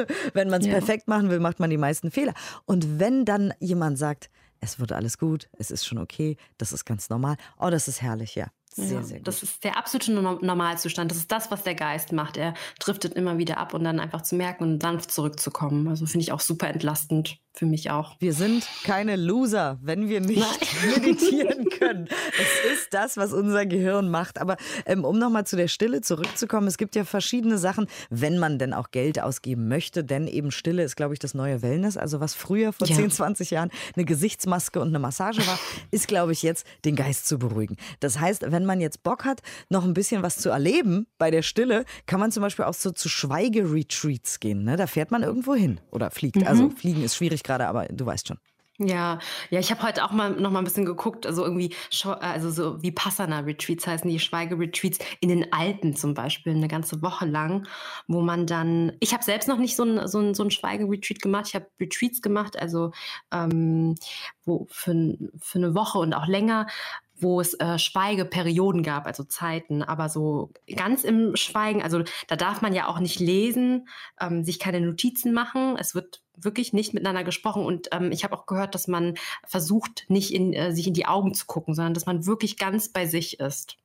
wenn 0.34 0.48
man 0.48 0.60
es 0.60 0.66
ja. 0.66 0.74
perfekt 0.74 1.08
machen 1.08 1.30
will, 1.30 1.40
macht 1.40 1.60
man 1.60 1.70
die 1.70 1.76
meisten 1.76 2.10
Fehler. 2.10 2.34
Und 2.64 2.98
wenn 2.98 3.24
dann 3.24 3.54
jemand 3.60 3.98
sagt, 3.98 4.30
es 4.60 4.80
wird 4.80 4.92
alles 4.92 5.18
gut, 5.18 5.48
es 5.58 5.70
ist 5.70 5.86
schon 5.86 5.98
okay, 5.98 6.36
das 6.58 6.72
ist 6.72 6.84
ganz 6.84 7.10
normal, 7.10 7.36
oh, 7.58 7.70
das 7.70 7.88
ist 7.88 8.02
herrlich, 8.02 8.34
ja. 8.34 8.48
Sehr, 8.74 9.00
ja, 9.00 9.02
sehr 9.02 9.18
gut. 9.18 9.28
Das 9.28 9.42
ist 9.42 9.64
der 9.64 9.76
absolute 9.76 10.12
Normalzustand. 10.12 11.10
Das 11.10 11.18
ist 11.18 11.32
das, 11.32 11.50
was 11.50 11.64
der 11.64 11.74
Geist 11.74 12.12
macht. 12.12 12.36
Er 12.36 12.54
driftet 12.78 13.14
immer 13.14 13.38
wieder 13.38 13.58
ab 13.58 13.74
und 13.74 13.82
dann 13.82 13.98
einfach 13.98 14.22
zu 14.22 14.36
merken 14.36 14.62
und 14.64 14.82
sanft 14.82 15.10
zurückzukommen. 15.10 15.88
Also 15.88 16.06
finde 16.06 16.22
ich 16.22 16.32
auch 16.32 16.40
super 16.40 16.68
entlastend 16.68 17.38
für 17.58 17.66
mich 17.66 17.90
auch. 17.90 18.16
Wir 18.20 18.32
sind 18.32 18.66
keine 18.84 19.16
Loser, 19.16 19.78
wenn 19.82 20.08
wir 20.08 20.20
nicht 20.20 20.40
Nein. 20.40 20.90
meditieren 21.02 21.68
können. 21.70 22.08
Es 22.38 22.72
ist 22.72 22.94
das, 22.94 23.16
was 23.16 23.32
unser 23.32 23.66
Gehirn 23.66 24.08
macht. 24.08 24.40
Aber 24.40 24.56
ähm, 24.86 25.04
um 25.04 25.18
nochmal 25.18 25.44
zu 25.44 25.56
der 25.56 25.68
Stille 25.68 26.00
zurückzukommen, 26.00 26.68
es 26.68 26.78
gibt 26.78 26.94
ja 26.94 27.04
verschiedene 27.04 27.58
Sachen, 27.58 27.88
wenn 28.10 28.38
man 28.38 28.58
denn 28.58 28.72
auch 28.72 28.92
Geld 28.92 29.20
ausgeben 29.20 29.68
möchte. 29.68 30.04
Denn 30.04 30.28
eben 30.28 30.52
Stille 30.52 30.84
ist, 30.84 30.96
glaube 30.96 31.14
ich, 31.14 31.20
das 31.20 31.34
neue 31.34 31.60
Wellness. 31.60 31.96
Also 31.96 32.20
was 32.20 32.34
früher 32.34 32.72
vor 32.72 32.86
ja. 32.86 32.94
10, 32.94 33.10
20 33.10 33.50
Jahren 33.50 33.70
eine 33.96 34.04
Gesichtsmaske 34.04 34.80
und 34.80 34.88
eine 34.88 35.00
Massage 35.00 35.44
war, 35.46 35.58
ist, 35.90 36.06
glaube 36.06 36.32
ich, 36.32 36.42
jetzt 36.42 36.64
den 36.84 36.94
Geist 36.94 37.26
zu 37.26 37.38
beruhigen. 37.38 37.76
Das 37.98 38.20
heißt, 38.20 38.50
wenn 38.52 38.64
man 38.64 38.80
jetzt 38.80 39.02
Bock 39.02 39.24
hat, 39.24 39.40
noch 39.68 39.84
ein 39.84 39.94
bisschen 39.94 40.22
was 40.22 40.36
zu 40.36 40.50
erleben 40.50 41.06
bei 41.18 41.32
der 41.32 41.42
Stille, 41.42 41.84
kann 42.06 42.20
man 42.20 42.30
zum 42.30 42.42
Beispiel 42.42 42.66
auch 42.66 42.74
so 42.74 42.92
zu 42.92 43.08
Schweigeretreats 43.08 44.38
gehen. 44.38 44.62
Ne? 44.62 44.76
Da 44.76 44.86
fährt 44.86 45.10
man 45.10 45.24
irgendwo 45.24 45.54
hin 45.54 45.80
oder 45.90 46.12
fliegt. 46.12 46.36
Mhm. 46.36 46.46
Also 46.46 46.70
fliegen 46.70 47.02
ist 47.02 47.16
schwierig 47.16 47.42
gerade, 47.48 47.66
aber 47.66 47.86
du 47.86 48.06
weißt 48.06 48.28
schon. 48.28 48.38
Ja, 48.80 49.18
ja, 49.50 49.58
ich 49.58 49.72
habe 49.72 49.82
heute 49.82 50.04
auch 50.04 50.12
mal 50.12 50.30
noch 50.30 50.52
mal 50.52 50.60
ein 50.60 50.64
bisschen 50.64 50.84
geguckt, 50.84 51.26
also 51.26 51.42
irgendwie, 51.42 51.74
also 52.04 52.48
so 52.52 52.80
wie 52.80 52.92
Passana-Retreats 52.92 53.88
heißen 53.88 54.08
die 54.08 54.20
Schweige-Retreats 54.20 55.00
in 55.18 55.30
den 55.30 55.52
Alpen 55.52 55.96
zum 55.96 56.14
Beispiel, 56.14 56.54
eine 56.54 56.68
ganze 56.68 57.02
Woche 57.02 57.26
lang, 57.26 57.66
wo 58.06 58.20
man 58.20 58.46
dann, 58.46 58.92
ich 59.00 59.12
habe 59.12 59.24
selbst 59.24 59.48
noch 59.48 59.58
nicht 59.58 59.74
so 59.74 59.82
ein, 59.82 60.06
so 60.06 60.20
ein, 60.20 60.32
so 60.32 60.44
ein 60.44 60.52
Schweige-Retreat 60.52 61.20
gemacht, 61.20 61.46
ich 61.48 61.54
habe 61.56 61.66
Retreats 61.80 62.22
gemacht, 62.22 62.56
also 62.56 62.92
ähm, 63.32 63.96
wo 64.44 64.68
für, 64.70 65.16
für 65.40 65.58
eine 65.58 65.74
Woche 65.74 65.98
und 65.98 66.14
auch 66.14 66.28
länger, 66.28 66.68
wo 67.16 67.40
es 67.40 67.54
äh, 67.54 67.80
Schweigeperioden 67.80 68.84
gab, 68.84 69.06
also 69.06 69.24
Zeiten, 69.24 69.82
aber 69.82 70.08
so 70.08 70.52
ganz 70.76 71.02
im 71.02 71.34
Schweigen, 71.34 71.82
also 71.82 72.04
da 72.28 72.36
darf 72.36 72.62
man 72.62 72.72
ja 72.72 72.86
auch 72.86 73.00
nicht 73.00 73.18
lesen, 73.18 73.88
ähm, 74.20 74.44
sich 74.44 74.60
keine 74.60 74.80
Notizen 74.80 75.32
machen. 75.32 75.76
Es 75.76 75.96
wird 75.96 76.22
wirklich 76.44 76.72
nicht 76.72 76.94
miteinander 76.94 77.24
gesprochen 77.24 77.64
und 77.64 77.88
ähm, 77.92 78.12
ich 78.12 78.24
habe 78.24 78.36
auch 78.36 78.46
gehört, 78.46 78.74
dass 78.74 78.88
man 78.88 79.14
versucht, 79.46 80.04
nicht 80.08 80.32
in, 80.32 80.52
äh, 80.52 80.72
sich 80.72 80.86
in 80.86 80.94
die 80.94 81.06
Augen 81.06 81.34
zu 81.34 81.46
gucken, 81.46 81.74
sondern 81.74 81.94
dass 81.94 82.06
man 82.06 82.26
wirklich 82.26 82.56
ganz 82.56 82.88
bei 82.88 83.06
sich 83.06 83.40
ist. 83.40 83.76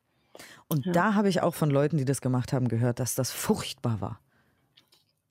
Und 0.68 0.86
ja. 0.86 0.92
da 0.92 1.14
habe 1.14 1.30
ich 1.30 1.42
auch 1.42 1.54
von 1.54 1.70
Leuten, 1.70 1.98
die 1.98 2.06
das 2.06 2.22
gemacht 2.22 2.54
haben, 2.54 2.68
gehört, 2.68 3.00
dass 3.00 3.16
das 3.16 3.32
furchtbar 3.32 4.02
war. 4.02 4.20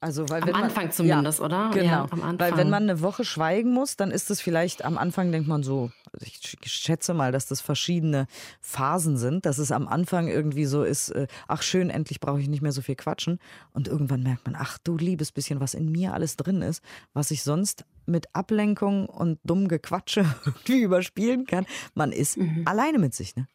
Also, 0.03 0.29
weil 0.31 0.43
am 0.43 0.49
wenn 0.49 0.55
Anfang 0.57 0.85
man, 0.87 0.93
zumindest, 0.93 1.39
ja, 1.39 1.45
oder? 1.45 1.71
Genau. 1.73 1.85
Ja, 1.85 2.07
am 2.11 2.23
Anfang. 2.23 2.39
Weil 2.41 2.57
wenn 2.57 2.71
man 2.71 2.83
eine 2.83 3.03
Woche 3.03 3.25
schweigen 3.25 3.73
muss, 3.73 3.97
dann 3.97 4.11
ist 4.11 4.31
es 4.33 4.41
vielleicht 4.41 4.85
am 4.85 4.99
Anfang 4.99 5.31
denkt 5.31 5.47
man 5.47 5.63
so, 5.63 5.93
also 6.13 6.27
ich 6.27 6.59
schätze 6.71 7.15
mal, 7.15 7.31
dass 7.31 7.47
das 7.47 7.61
verschiedene 7.61 8.27
Phasen 8.61 9.17
sind, 9.17 9.47
dass 9.47 9.59
es 9.59 9.71
am 9.71 9.87
Anfang 9.87 10.27
irgendwie 10.27 10.65
so 10.65 10.83
ist, 10.83 11.11
äh, 11.11 11.29
ach 11.47 11.63
schön, 11.63 11.89
endlich 11.89 12.19
brauche 12.19 12.41
ich 12.41 12.49
nicht 12.49 12.63
mehr 12.63 12.73
so 12.73 12.83
viel 12.83 12.97
quatschen. 12.97 13.39
Und 13.73 13.87
irgendwann 13.87 14.25
merkt 14.25 14.45
man, 14.45 14.57
ach 14.59 14.77
du 14.83 14.97
liebes 14.97 15.31
bisschen, 15.31 15.61
was 15.61 15.73
in 15.75 15.93
mir 15.93 16.13
alles 16.15 16.37
drin 16.37 16.63
ist, 16.63 16.83
was 17.15 17.31
ich 17.31 17.45
sonst 17.45 17.85
mit 18.05 18.27
Ablenkung 18.35 19.07
und 19.07 19.39
dumm 19.45 19.69
Gequatsche 19.69 20.25
irgendwie 20.45 20.83
überspielen 20.83 21.47
kann. 21.47 21.65
Man 21.95 22.11
ist 22.11 22.37
Mhm. 22.37 22.63
alleine 22.67 22.99
mit 22.99 23.15
sich, 23.15 23.37
ne? 23.37 23.47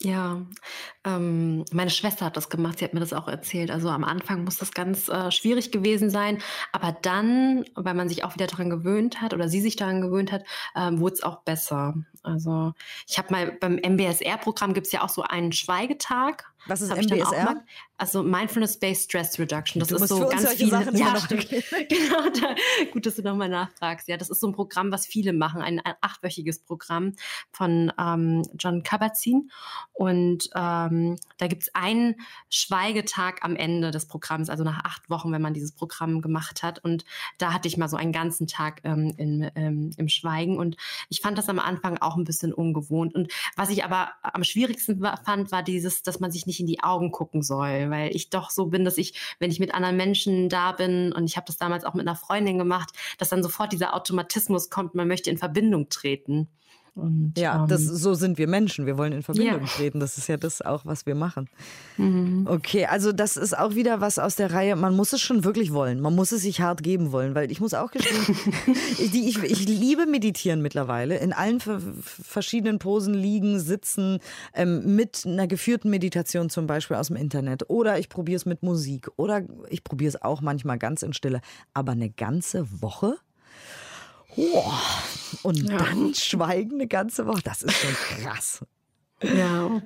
Ja, 0.00 0.46
ähm, 1.04 1.64
meine 1.72 1.90
Schwester 1.90 2.26
hat 2.26 2.36
das 2.36 2.48
gemacht, 2.48 2.78
sie 2.78 2.84
hat 2.84 2.94
mir 2.94 3.00
das 3.00 3.12
auch 3.12 3.26
erzählt. 3.26 3.72
Also 3.72 3.88
am 3.88 4.04
Anfang 4.04 4.44
muss 4.44 4.56
das 4.56 4.70
ganz 4.70 5.08
äh, 5.08 5.32
schwierig 5.32 5.72
gewesen 5.72 6.08
sein, 6.08 6.38
aber 6.70 6.92
dann, 7.02 7.64
weil 7.74 7.94
man 7.94 8.08
sich 8.08 8.22
auch 8.22 8.34
wieder 8.34 8.46
daran 8.46 8.70
gewöhnt 8.70 9.20
hat 9.20 9.34
oder 9.34 9.48
sie 9.48 9.60
sich 9.60 9.74
daran 9.74 10.00
gewöhnt 10.00 10.30
hat, 10.30 10.44
ähm, 10.76 11.00
wurde 11.00 11.14
es 11.14 11.22
auch 11.24 11.42
besser. 11.42 11.94
Also 12.28 12.74
ich 13.06 13.18
habe 13.18 13.32
mal 13.32 13.52
beim 13.52 13.76
MBSR-Programm 13.76 14.74
gibt 14.74 14.86
es 14.86 14.92
ja 14.92 15.02
auch 15.02 15.08
so 15.08 15.22
einen 15.22 15.52
Schweigetag. 15.52 16.44
Was 16.66 16.82
ist 16.82 16.94
MBSR? 16.94 17.64
Also 17.96 18.22
Mindfulness-Based 18.22 19.10
Stress 19.10 19.38
Reduction. 19.40 19.80
Das 19.80 19.88
Du 19.88 19.96
ist 19.96 20.08
so 20.08 20.28
ganz 20.28 20.52
viele. 20.52 20.70
Sachen 20.70 20.96
ja, 20.96 21.14
noch 21.14 21.26
genau. 21.28 22.30
Da, 22.40 22.54
gut, 22.92 23.06
dass 23.06 23.16
du 23.16 23.22
nochmal 23.22 23.48
nachfragst. 23.48 24.06
Ja, 24.06 24.16
das 24.16 24.30
ist 24.30 24.40
so 24.40 24.46
ein 24.46 24.52
Programm, 24.52 24.92
was 24.92 25.06
viele 25.06 25.32
machen, 25.32 25.62
ein, 25.62 25.80
ein 25.80 25.94
achtwöchiges 26.00 26.60
Programm 26.60 27.14
von 27.50 27.92
ähm, 27.98 28.42
John 28.56 28.84
Kabat-Zinn. 28.84 29.50
Und 29.94 30.48
ähm, 30.54 31.16
da 31.38 31.46
gibt 31.48 31.62
es 31.62 31.74
einen 31.74 32.16
Schweigetag 32.50 33.38
am 33.42 33.56
Ende 33.56 33.90
des 33.90 34.06
Programms, 34.06 34.48
also 34.48 34.62
nach 34.62 34.84
acht 34.84 35.10
Wochen, 35.10 35.32
wenn 35.32 35.42
man 35.42 35.54
dieses 35.54 35.72
Programm 35.72 36.20
gemacht 36.20 36.62
hat. 36.62 36.78
Und 36.84 37.04
da 37.38 37.52
hatte 37.52 37.66
ich 37.66 37.78
mal 37.78 37.88
so 37.88 37.96
einen 37.96 38.12
ganzen 38.12 38.46
Tag 38.46 38.82
ähm, 38.84 39.12
in, 39.16 39.50
ähm, 39.56 39.90
im 39.96 40.08
Schweigen. 40.08 40.56
Und 40.56 40.76
ich 41.08 41.20
fand 41.20 41.36
das 41.36 41.48
am 41.48 41.58
Anfang 41.58 41.98
auch 41.98 42.16
ein 42.18 42.24
bisschen 42.24 42.52
ungewohnt. 42.52 43.14
Und 43.14 43.32
was 43.56 43.70
ich 43.70 43.84
aber 43.84 44.10
am 44.22 44.44
schwierigsten 44.44 45.00
fand, 45.24 45.52
war 45.52 45.62
dieses, 45.62 46.02
dass 46.02 46.20
man 46.20 46.30
sich 46.30 46.46
nicht 46.46 46.60
in 46.60 46.66
die 46.66 46.82
Augen 46.82 47.10
gucken 47.10 47.42
soll, 47.42 47.90
weil 47.90 48.14
ich 48.14 48.30
doch 48.30 48.50
so 48.50 48.66
bin, 48.66 48.84
dass 48.84 48.98
ich, 48.98 49.14
wenn 49.38 49.50
ich 49.50 49.60
mit 49.60 49.74
anderen 49.74 49.96
Menschen 49.96 50.48
da 50.48 50.72
bin, 50.72 51.12
und 51.12 51.24
ich 51.24 51.36
habe 51.36 51.46
das 51.46 51.56
damals 51.56 51.84
auch 51.84 51.94
mit 51.94 52.06
einer 52.06 52.16
Freundin 52.16 52.58
gemacht, 52.58 52.90
dass 53.18 53.28
dann 53.28 53.42
sofort 53.42 53.72
dieser 53.72 53.94
Automatismus 53.94 54.70
kommt, 54.70 54.94
man 54.94 55.08
möchte 55.08 55.30
in 55.30 55.38
Verbindung 55.38 55.88
treten. 55.88 56.48
Und, 56.98 57.34
Ja, 57.38 57.62
ähm, 57.62 57.68
das, 57.68 57.82
so 57.82 58.14
sind 58.14 58.38
wir 58.38 58.48
Menschen. 58.48 58.84
Wir 58.86 58.98
wollen 58.98 59.12
in 59.12 59.22
Verbindung 59.22 59.60
Ja. 59.62 59.66
treten. 59.66 60.00
Das 60.00 60.18
ist 60.18 60.26
ja 60.28 60.36
das 60.36 60.60
auch, 60.62 60.84
was 60.84 61.06
wir 61.06 61.14
machen. 61.14 61.48
mhm. 61.96 62.46
Okay, 62.48 62.86
also 62.86 63.12
das 63.12 63.36
ist 63.36 63.56
auch 63.56 63.74
wieder 63.74 64.00
was 64.00 64.18
aus 64.18 64.36
der 64.36 64.52
Reihe. 64.52 64.76
Man 64.76 64.94
muss 64.96 65.12
es 65.12 65.20
schon 65.20 65.44
wirklich 65.44 65.72
wollen. 65.72 66.00
Man 66.00 66.14
muss 66.14 66.32
es 66.32 66.42
sich 66.42 66.60
hart 66.60 66.82
geben 66.82 67.12
wollen, 67.12 67.34
weil 67.34 67.50
ich 67.52 67.60
muss 67.60 67.74
auch 67.74 67.90
gestehen, 67.90 68.36
ich, 68.98 69.14
ich, 69.14 69.42
ich 69.42 69.68
liebe 69.68 70.06
Meditieren 70.06 70.60
mittlerweile. 70.62 71.18
In 71.18 71.32
allen 71.32 71.60
ver- 71.60 71.80
verschiedenen 72.02 72.78
Posen 72.78 73.14
liegen, 73.14 73.60
sitzen, 73.60 74.18
ähm, 74.54 74.96
mit 74.96 75.24
einer 75.26 75.46
geführten 75.46 75.90
Meditation 75.90 76.50
zum 76.50 76.66
Beispiel 76.66 76.96
aus 76.96 77.08
dem 77.08 77.16
Internet. 77.16 77.68
Oder 77.70 77.98
ich 77.98 78.08
probiere 78.08 78.36
es 78.36 78.46
mit 78.46 78.62
Musik. 78.62 79.08
Oder 79.16 79.42
ich 79.70 79.84
probiere 79.84 80.08
es 80.08 80.20
auch 80.22 80.40
manchmal 80.40 80.78
ganz 80.78 81.02
in 81.02 81.12
Stille. 81.12 81.40
Aber 81.74 81.92
eine 81.92 82.10
ganze 82.10 82.66
Woche? 82.82 83.16
Boah. 84.52 84.78
Und 85.42 85.68
Ja. 85.68 85.78
dann 85.78 86.14
schweigen 86.14 86.74
eine 86.74 86.86
ganze 86.86 87.26
Woche. 87.26 87.42
Das 87.42 87.62
ist 87.62 87.74
schon 87.76 87.92
krass. 87.94 88.64
Ja. 89.22 89.82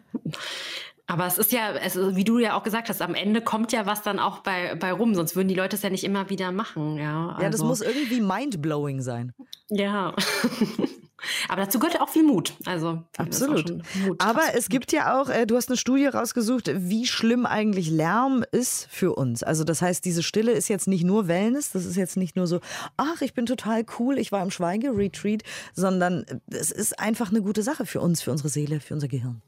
Aber 1.06 1.26
es 1.26 1.38
ist 1.38 1.52
ja, 1.52 1.72
es 1.74 1.96
ist, 1.96 2.16
wie 2.16 2.24
du 2.24 2.38
ja 2.38 2.54
auch 2.56 2.62
gesagt 2.62 2.88
hast, 2.88 3.02
am 3.02 3.14
Ende 3.14 3.40
kommt 3.40 3.72
ja 3.72 3.86
was 3.86 4.02
dann 4.02 4.18
auch 4.18 4.38
bei, 4.40 4.74
bei 4.76 4.92
rum, 4.92 5.14
sonst 5.14 5.36
würden 5.36 5.48
die 5.48 5.54
Leute 5.54 5.76
es 5.76 5.82
ja 5.82 5.90
nicht 5.90 6.04
immer 6.04 6.28
wieder 6.30 6.52
machen. 6.52 6.96
Ja, 6.96 7.36
Ja, 7.40 7.50
das 7.50 7.54
also, 7.60 7.64
muss 7.66 7.80
irgendwie 7.80 8.20
mindblowing 8.20 9.00
sein. 9.00 9.32
Ja. 9.68 10.14
Aber 11.48 11.62
dazu 11.62 11.78
gehört 11.78 12.00
auch 12.00 12.08
viel 12.08 12.24
Mut. 12.24 12.54
Also 12.64 13.02
Absolut. 13.16 13.82
Mut. 14.06 14.22
Aber 14.22 14.42
es 14.54 14.68
gibt 14.68 14.92
ja 14.92 15.20
auch, 15.20 15.28
äh, 15.28 15.46
du 15.46 15.56
hast 15.56 15.68
eine 15.68 15.76
Studie 15.76 16.06
rausgesucht, 16.06 16.70
wie 16.74 17.06
schlimm 17.06 17.46
eigentlich 17.46 17.90
Lärm 17.90 18.44
ist 18.52 18.86
für 18.90 19.14
uns. 19.14 19.42
Also 19.42 19.64
das 19.64 19.82
heißt, 19.82 20.04
diese 20.04 20.22
Stille 20.22 20.52
ist 20.52 20.68
jetzt 20.68 20.88
nicht 20.88 21.04
nur 21.04 21.28
Wellness, 21.28 21.70
das 21.70 21.84
ist 21.84 21.96
jetzt 21.96 22.16
nicht 22.16 22.36
nur 22.36 22.46
so, 22.46 22.60
ach, 22.96 23.22
ich 23.22 23.34
bin 23.34 23.46
total 23.46 23.84
cool, 23.98 24.18
ich 24.18 24.32
war 24.32 24.42
im 24.42 24.50
Schweigeretreat, 24.50 25.42
sondern 25.74 26.24
es 26.48 26.70
ist 26.70 26.98
einfach 26.98 27.30
eine 27.30 27.42
gute 27.42 27.62
Sache 27.62 27.86
für 27.86 28.00
uns, 28.00 28.22
für 28.22 28.30
unsere 28.30 28.48
Seele, 28.48 28.80
für 28.80 28.94
unser 28.94 29.08
Gehirn. 29.08 29.42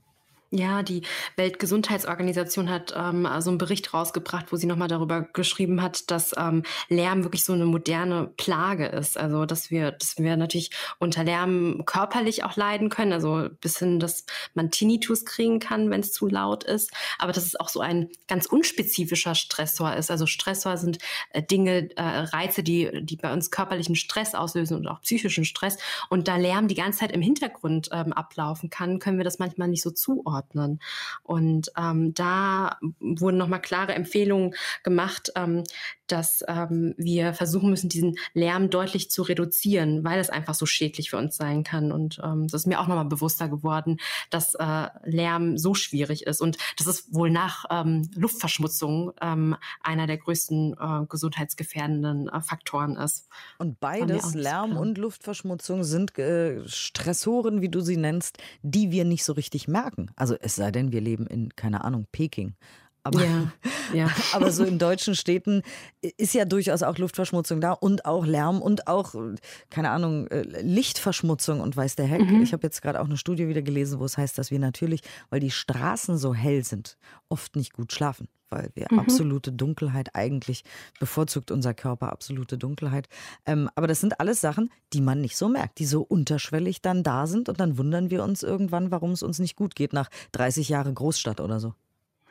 Ja, 0.56 0.84
die 0.84 1.02
Weltgesundheitsorganisation 1.34 2.70
hat 2.70 2.94
ähm, 2.96 3.28
so 3.40 3.50
einen 3.50 3.58
Bericht 3.58 3.92
rausgebracht, 3.92 4.52
wo 4.52 4.56
sie 4.56 4.68
nochmal 4.68 4.86
darüber 4.86 5.22
geschrieben 5.22 5.82
hat, 5.82 6.12
dass 6.12 6.32
ähm, 6.36 6.62
Lärm 6.88 7.24
wirklich 7.24 7.42
so 7.42 7.54
eine 7.54 7.66
moderne 7.66 8.30
Plage 8.36 8.86
ist. 8.86 9.18
Also 9.18 9.46
dass 9.46 9.72
wir, 9.72 9.90
dass 9.90 10.16
wir 10.16 10.36
natürlich 10.36 10.70
unter 11.00 11.24
Lärm 11.24 11.82
körperlich 11.86 12.44
auch 12.44 12.54
leiden 12.54 12.88
können, 12.88 13.12
also 13.12 13.48
bis 13.60 13.80
hin, 13.80 13.98
dass 13.98 14.26
man 14.54 14.70
Tinnitus 14.70 15.24
kriegen 15.24 15.58
kann, 15.58 15.90
wenn 15.90 16.02
es 16.02 16.12
zu 16.12 16.28
laut 16.28 16.62
ist. 16.62 16.92
Aber 17.18 17.32
dass 17.32 17.46
es 17.46 17.58
auch 17.58 17.68
so 17.68 17.80
ein 17.80 18.10
ganz 18.28 18.46
unspezifischer 18.46 19.34
Stressor 19.34 19.96
ist. 19.96 20.12
Also 20.12 20.26
Stressor 20.26 20.76
sind 20.76 20.98
äh, 21.30 21.42
Dinge, 21.42 21.90
äh, 21.96 22.02
Reize, 22.02 22.62
die, 22.62 23.04
die 23.04 23.16
bei 23.16 23.32
uns 23.32 23.50
körperlichen 23.50 23.96
Stress 23.96 24.36
auslösen 24.36 24.76
und 24.76 24.86
auch 24.86 25.00
psychischen 25.00 25.44
Stress. 25.44 25.78
Und 26.10 26.28
da 26.28 26.36
Lärm 26.36 26.68
die 26.68 26.76
ganze 26.76 27.00
Zeit 27.00 27.10
im 27.10 27.22
Hintergrund 27.22 27.88
ähm, 27.90 28.12
ablaufen 28.12 28.70
kann, 28.70 29.00
können 29.00 29.18
wir 29.18 29.24
das 29.24 29.40
manchmal 29.40 29.66
nicht 29.66 29.82
so 29.82 29.90
zuordnen. 29.90 30.43
Und 31.22 31.72
ähm, 31.78 32.14
da 32.14 32.78
wurden 33.00 33.36
nochmal 33.36 33.60
klare 33.60 33.94
Empfehlungen 33.94 34.54
gemacht, 34.82 35.32
ähm, 35.36 35.64
dass 36.06 36.44
ähm, 36.48 36.94
wir 36.98 37.32
versuchen 37.32 37.70
müssen, 37.70 37.88
diesen 37.88 38.16
Lärm 38.34 38.70
deutlich 38.70 39.10
zu 39.10 39.22
reduzieren, 39.22 40.04
weil 40.04 40.20
es 40.20 40.30
einfach 40.30 40.54
so 40.54 40.66
schädlich 40.66 41.10
für 41.10 41.16
uns 41.16 41.36
sein 41.36 41.64
kann. 41.64 41.92
Und 41.92 42.20
ähm, 42.22 42.46
das 42.48 42.62
ist 42.62 42.66
mir 42.66 42.80
auch 42.80 42.86
nochmal 42.86 43.06
bewusster 43.06 43.48
geworden, 43.48 43.98
dass 44.30 44.54
äh, 44.54 44.88
Lärm 45.04 45.56
so 45.56 45.74
schwierig 45.74 46.26
ist. 46.26 46.40
Und 46.40 46.58
das 46.76 46.86
ist 46.86 47.14
wohl 47.14 47.30
nach 47.30 47.64
ähm, 47.70 48.10
Luftverschmutzung 48.14 49.12
ähm, 49.20 49.56
einer 49.80 50.06
der 50.06 50.18
größten 50.18 50.76
äh, 50.78 51.06
gesundheitsgefährdenden 51.08 52.28
äh, 52.28 52.40
Faktoren 52.40 52.96
ist. 52.96 53.28
Und 53.58 53.80
beides, 53.80 54.34
Lärm 54.34 54.76
und 54.76 54.98
Luftverschmutzung, 54.98 55.84
sind 55.84 56.18
äh, 56.18 56.66
Stressoren, 56.68 57.62
wie 57.62 57.68
du 57.68 57.80
sie 57.80 57.96
nennst, 57.96 58.38
die 58.62 58.90
wir 58.90 59.04
nicht 59.04 59.24
so 59.24 59.32
richtig 59.32 59.68
merken. 59.68 60.10
Also 60.16 60.33
es 60.40 60.56
sei 60.56 60.70
denn, 60.70 60.92
wir 60.92 61.00
leben 61.00 61.26
in, 61.26 61.54
keine 61.56 61.84
Ahnung, 61.84 62.06
Peking. 62.12 62.54
Aber, 63.04 63.22
Ja, 63.22 63.52
ja. 63.92 64.08
aber 64.32 64.50
so 64.50 64.64
in 64.64 64.78
deutschen 64.78 65.14
Städten 65.14 65.62
ist 66.16 66.32
ja 66.32 66.46
durchaus 66.46 66.82
auch 66.82 66.96
Luftverschmutzung 66.96 67.60
da 67.60 67.72
und 67.72 68.06
auch 68.06 68.24
Lärm 68.24 68.62
und 68.62 68.86
auch, 68.88 69.14
keine 69.68 69.90
Ahnung, 69.90 70.26
äh, 70.28 70.42
Lichtverschmutzung 70.62 71.60
und 71.60 71.76
weiß 71.76 71.96
der 71.96 72.06
Heck. 72.06 72.22
Mhm. 72.22 72.42
Ich 72.42 72.54
habe 72.54 72.62
jetzt 72.62 72.80
gerade 72.80 73.00
auch 73.00 73.04
eine 73.04 73.18
Studie 73.18 73.46
wieder 73.46 73.60
gelesen, 73.60 74.00
wo 74.00 74.06
es 74.06 74.16
heißt, 74.16 74.38
dass 74.38 74.50
wir 74.50 74.58
natürlich, 74.58 75.02
weil 75.28 75.40
die 75.40 75.50
Straßen 75.50 76.16
so 76.16 76.34
hell 76.34 76.64
sind, 76.64 76.96
oft 77.28 77.56
nicht 77.56 77.74
gut 77.74 77.92
schlafen. 77.92 78.26
Weil 78.54 78.70
wir 78.74 78.86
Mhm. 78.90 79.00
absolute 79.00 79.50
Dunkelheit 79.52 80.14
eigentlich 80.14 80.62
bevorzugt 81.00 81.50
unser 81.50 81.74
Körper 81.74 82.12
absolute 82.12 82.56
Dunkelheit. 82.56 83.08
Ähm, 83.46 83.68
aber 83.74 83.86
das 83.88 84.00
sind 84.00 84.20
alles 84.20 84.40
Sachen, 84.40 84.70
die 84.92 85.00
man 85.00 85.20
nicht 85.20 85.36
so 85.36 85.48
merkt, 85.48 85.78
die 85.80 85.86
so 85.86 86.02
unterschwellig 86.02 86.80
dann 86.82 87.02
da 87.02 87.26
sind 87.26 87.48
und 87.48 87.58
dann 87.58 87.78
wundern 87.78 88.10
wir 88.10 88.22
uns 88.22 88.42
irgendwann, 88.44 88.90
warum 88.92 89.10
es 89.10 89.22
uns 89.24 89.38
nicht 89.40 89.56
gut 89.56 89.74
geht 89.74 89.92
nach 89.92 90.08
30 90.32 90.68
Jahre 90.68 90.92
Großstadt 90.92 91.40
oder 91.40 91.58
so. 91.58 91.74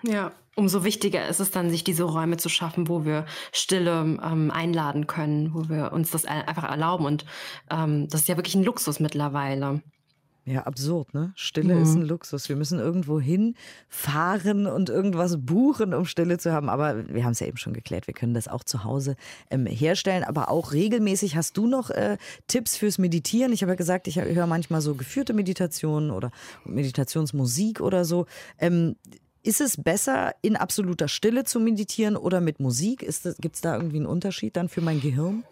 Ja, 0.06 0.32
umso 0.56 0.84
wichtiger 0.84 1.28
ist 1.30 1.40
es 1.40 1.52
dann, 1.52 1.70
sich 1.70 1.84
diese 1.84 2.04
Räume 2.04 2.36
zu 2.38 2.50
schaffen, 2.50 2.90
wo 2.90 3.06
wir 3.06 3.26
Stille 3.54 4.02
ähm, 4.22 4.52
einladen 4.52 5.08
können, 5.08 5.54
wo 5.54 5.70
wir 5.70 5.94
uns 5.94 6.12
das 6.12 6.26
ein- 6.26 6.42
einfach 6.48 6.66
erlauben. 6.70 7.06
Und 7.06 7.26
ähm, 7.70 8.08
das 8.10 8.22
ist 8.22 8.28
ja 8.28 8.36
wirklich 8.38 8.56
ein 8.56 8.64
Luxus 8.64 9.00
mittlerweile. 9.00 9.82
Ja, 10.46 10.64
absurd, 10.64 11.14
ne? 11.14 11.32
Stille 11.36 11.76
Mhm. 11.76 11.82
ist 11.82 11.96
ein 11.96 12.02
Luxus. 12.02 12.50
Wir 12.50 12.58
müssen 12.58 12.78
irgendwo 12.78 13.20
hinfahren 13.22 14.68
und 14.68 14.90
irgendwas 14.90 15.38
buchen, 15.40 15.94
um 15.94 16.04
Stille 16.06 16.38
zu 16.38 16.52
haben. 16.52 16.68
Aber 16.70 17.08
wir 17.08 17.24
haben 17.24 17.32
es 17.32 17.40
ja 17.40 17.48
eben 17.48 17.56
schon 17.56 17.72
geklärt, 17.74 18.08
wir 18.08 18.14
können 18.14 18.34
das 18.34 18.50
auch 18.50 18.66
zu 18.66 18.84
Hause 18.84 19.16
ähm, 19.50 19.66
herstellen, 19.66 20.26
aber 20.26 20.50
auch 20.50 20.74
regelmäßig. 20.74 21.38
Hast 21.38 21.56
du 21.56 21.66
noch 21.68 21.90
äh, 21.92 22.18
Tipps 22.48 22.76
fürs 22.76 22.98
Meditieren? 22.98 23.54
Ich 23.54 23.62
habe 23.62 23.72
ja 23.72 23.76
gesagt, 23.78 24.08
ich 24.08 24.20
höre 24.20 24.48
manchmal 24.48 24.82
so 24.82 24.96
geführte 24.96 25.34
Meditationen 25.34 26.12
oder 26.12 26.32
Meditationsmusik 26.66 27.80
oder 27.82 28.04
so. 28.06 28.26
Ähm, 28.60 28.96
ist 29.44 29.60
es 29.62 29.82
besser, 29.82 30.34
in 30.42 30.56
absoluter 30.56 31.08
Stille 31.08 31.44
zu 31.44 31.60
meditieren 31.60 32.16
oder 32.16 32.40
mit 32.42 32.60
Musik? 32.60 33.00
Gibt 33.40 33.56
es 33.56 33.62
da 33.62 33.76
irgendwie 33.76 33.98
einen 33.98 34.06
Unterschied 34.06 34.56
dann 34.56 34.70
für 34.70 34.82
mein 34.82 35.02
Gehirn? 35.02 35.44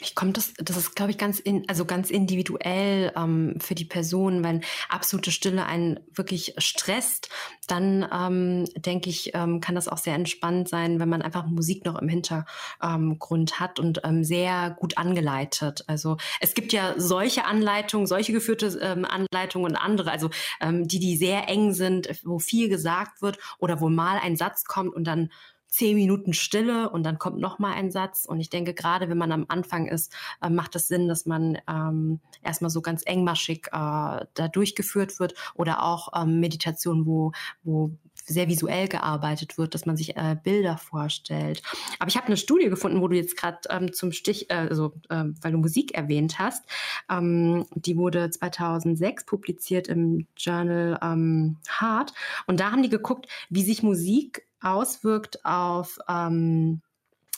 Ich 0.00 0.16
komme 0.16 0.32
das, 0.32 0.52
das 0.56 0.76
ist, 0.76 0.96
glaube 0.96 1.12
ich, 1.12 1.18
ganz 1.18 1.38
in, 1.38 1.68
also 1.68 1.84
ganz 1.84 2.10
individuell 2.10 3.12
ähm, 3.16 3.54
für 3.60 3.76
die 3.76 3.84
Person, 3.84 4.42
wenn 4.42 4.64
absolute 4.88 5.30
Stille 5.30 5.66
einen 5.66 6.00
wirklich 6.12 6.54
stresst, 6.58 7.28
dann 7.68 8.04
ähm, 8.12 8.64
denke 8.76 9.08
ich, 9.08 9.30
ähm, 9.34 9.60
kann 9.60 9.76
das 9.76 9.86
auch 9.86 9.98
sehr 9.98 10.16
entspannt 10.16 10.68
sein, 10.68 10.98
wenn 10.98 11.08
man 11.08 11.22
einfach 11.22 11.46
Musik 11.46 11.84
noch 11.84 11.96
im 12.00 12.08
Hintergrund 12.08 13.60
hat 13.60 13.78
und 13.78 14.00
ähm, 14.02 14.24
sehr 14.24 14.76
gut 14.80 14.98
angeleitet. 14.98 15.84
Also 15.86 16.16
es 16.40 16.54
gibt 16.54 16.72
ja 16.72 16.94
solche 16.96 17.44
Anleitungen, 17.44 18.08
solche 18.08 18.32
geführte 18.32 18.76
ähm, 18.82 19.04
Anleitungen 19.04 19.70
und 19.70 19.76
andere, 19.76 20.10
also 20.10 20.28
ähm, 20.60 20.88
die, 20.88 20.98
die 20.98 21.16
sehr 21.16 21.48
eng 21.48 21.72
sind, 21.72 22.08
wo 22.24 22.40
viel 22.40 22.68
gesagt 22.68 23.22
wird 23.22 23.38
oder 23.58 23.80
wo 23.80 23.88
mal 23.88 24.18
ein 24.18 24.36
Satz 24.36 24.64
kommt 24.64 24.92
und 24.92 25.04
dann 25.04 25.30
zehn 25.74 25.96
Minuten 25.96 26.32
Stille 26.32 26.88
und 26.90 27.02
dann 27.02 27.18
kommt 27.18 27.38
noch 27.38 27.58
mal 27.58 27.72
ein 27.72 27.90
Satz. 27.90 28.26
Und 28.26 28.38
ich 28.38 28.48
denke, 28.48 28.74
gerade 28.74 29.08
wenn 29.08 29.18
man 29.18 29.32
am 29.32 29.46
Anfang 29.48 29.88
ist, 29.88 30.12
äh, 30.40 30.48
macht 30.48 30.76
es 30.76 30.86
Sinn, 30.86 31.08
dass 31.08 31.26
man 31.26 31.58
ähm, 31.68 32.20
erstmal 32.42 32.70
so 32.70 32.80
ganz 32.80 33.02
engmaschig 33.04 33.66
äh, 33.68 33.70
da 33.72 34.48
durchgeführt 34.52 35.18
wird 35.18 35.34
oder 35.54 35.82
auch 35.82 36.10
ähm, 36.14 36.38
Meditation, 36.38 37.06
wo, 37.06 37.32
wo 37.64 37.90
sehr 38.24 38.48
visuell 38.48 38.86
gearbeitet 38.88 39.58
wird, 39.58 39.74
dass 39.74 39.84
man 39.84 39.96
sich 39.96 40.16
äh, 40.16 40.36
Bilder 40.42 40.78
vorstellt. 40.78 41.60
Aber 41.98 42.08
ich 42.08 42.16
habe 42.16 42.28
eine 42.28 42.36
Studie 42.36 42.68
gefunden, 42.68 43.00
wo 43.00 43.08
du 43.08 43.16
jetzt 43.16 43.36
gerade 43.36 43.58
ähm, 43.68 43.92
zum 43.92 44.12
Stich, 44.12 44.50
äh, 44.50 44.54
also 44.54 44.94
äh, 45.08 45.24
weil 45.42 45.52
du 45.52 45.58
Musik 45.58 45.94
erwähnt 45.94 46.38
hast, 46.38 46.64
ähm, 47.10 47.66
die 47.74 47.96
wurde 47.96 48.30
2006 48.30 49.26
publiziert 49.26 49.88
im 49.88 50.26
Journal 50.36 50.98
ähm, 51.02 51.56
Heart 51.80 52.14
und 52.46 52.60
da 52.60 52.70
haben 52.70 52.82
die 52.82 52.88
geguckt, 52.88 53.26
wie 53.50 53.62
sich 53.62 53.82
Musik 53.82 54.46
auswirkt 54.64 55.44
auf 55.44 55.98
ähm, 56.08 56.80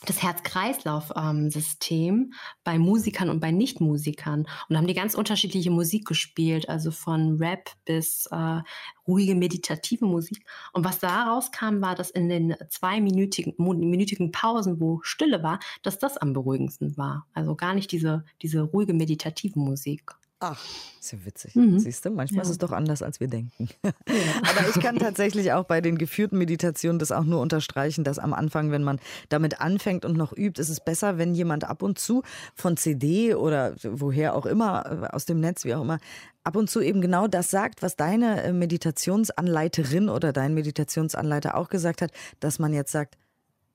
das 0.05 0.21
Herz-Kreislauf-System 0.21 2.33
bei 2.63 2.77
Musikern 2.77 3.29
und 3.29 3.39
bei 3.39 3.51
Nichtmusikern 3.51 4.45
und 4.69 4.77
haben 4.77 4.85
die 4.85 4.93
ganz 4.93 5.15
unterschiedliche 5.15 5.71
Musik 5.71 6.05
gespielt, 6.05 6.69
also 6.69 6.91
von 6.91 7.37
Rap 7.37 7.71
bis 7.85 8.27
äh, 8.27 8.61
ruhige 9.07 9.33
meditative 9.33 10.05
Musik. 10.05 10.45
Und 10.73 10.85
was 10.85 10.99
da 10.99 11.23
rauskam, 11.23 11.81
war, 11.81 11.95
dass 11.95 12.11
in 12.11 12.29
den 12.29 12.55
zweiminütigen 12.69 13.55
minütigen 13.57 14.31
Pausen, 14.31 14.79
wo 14.79 14.99
Stille 15.01 15.41
war, 15.41 15.59
dass 15.81 15.97
das 15.97 16.17
am 16.17 16.33
beruhigendsten 16.33 16.95
war. 16.95 17.25
Also 17.33 17.55
gar 17.55 17.73
nicht 17.73 17.91
diese, 17.91 18.23
diese 18.43 18.61
ruhige 18.61 18.93
meditative 18.93 19.57
Musik. 19.57 20.13
Ach, 20.39 20.63
ist 20.99 21.13
ja 21.13 21.25
witzig. 21.25 21.55
Mhm. 21.55 21.79
Siehst 21.79 22.05
du, 22.05 22.11
manchmal 22.11 22.37
ja. 22.37 22.41
ist 22.43 22.49
es 22.49 22.57
doch 22.59 22.71
anders, 22.71 23.01
als 23.01 23.19
wir 23.19 23.27
denken. 23.27 23.69
Ja. 23.83 23.91
Aber 24.49 24.69
ich 24.69 24.79
kann 24.79 24.99
tatsächlich 24.99 25.51
auch 25.51 25.63
bei 25.63 25.81
den 25.81 25.97
geführten 25.97 26.37
Meditationen 26.37 26.99
das 26.99 27.11
auch 27.11 27.23
nur 27.23 27.41
unterstreichen, 27.41 28.03
dass 28.03 28.19
am 28.19 28.33
Anfang, 28.33 28.69
wenn 28.69 28.83
man 28.83 28.99
damit 29.29 29.61
anfängt 29.61 30.05
und 30.05 30.15
noch 30.15 30.37
übt, 30.37 30.61
ist 30.61 30.69
es 30.69 30.79
besser, 30.79 31.17
wenn 31.17 31.33
jemand 31.33 31.63
ab 31.63 31.81
und 31.81 31.97
zu 31.97 32.21
von 32.53 32.77
CD 32.77 33.33
oder 33.33 33.75
woher 33.81 34.35
auch 34.35 34.45
immer, 34.45 35.09
aus 35.11 35.25
dem 35.25 35.39
Netz, 35.39 35.65
wie 35.65 35.73
auch 35.73 35.81
immer, 35.81 35.97
ab 36.43 36.55
und 36.55 36.69
zu 36.69 36.81
eben 36.81 37.01
genau 37.01 37.27
das 37.27 37.49
sagt, 37.49 37.81
was 37.81 37.95
deine 37.95 38.43
äh, 38.43 38.53
Meditationsanleiterin 38.53 40.07
oder 40.07 40.33
dein 40.33 40.53
Meditationsanleiter 40.53 41.57
auch 41.57 41.69
gesagt 41.69 42.03
hat, 42.03 42.11
dass 42.39 42.59
man 42.59 42.73
jetzt 42.73 42.91
sagt, 42.91 43.17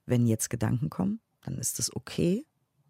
wenn 0.05 0.27
jetzt 0.27 0.49
Gedanken 0.49 0.89
kommen, 0.89 1.19
dann 1.43 1.57
ist 1.57 1.77
das 1.77 1.93
okay 1.93 2.45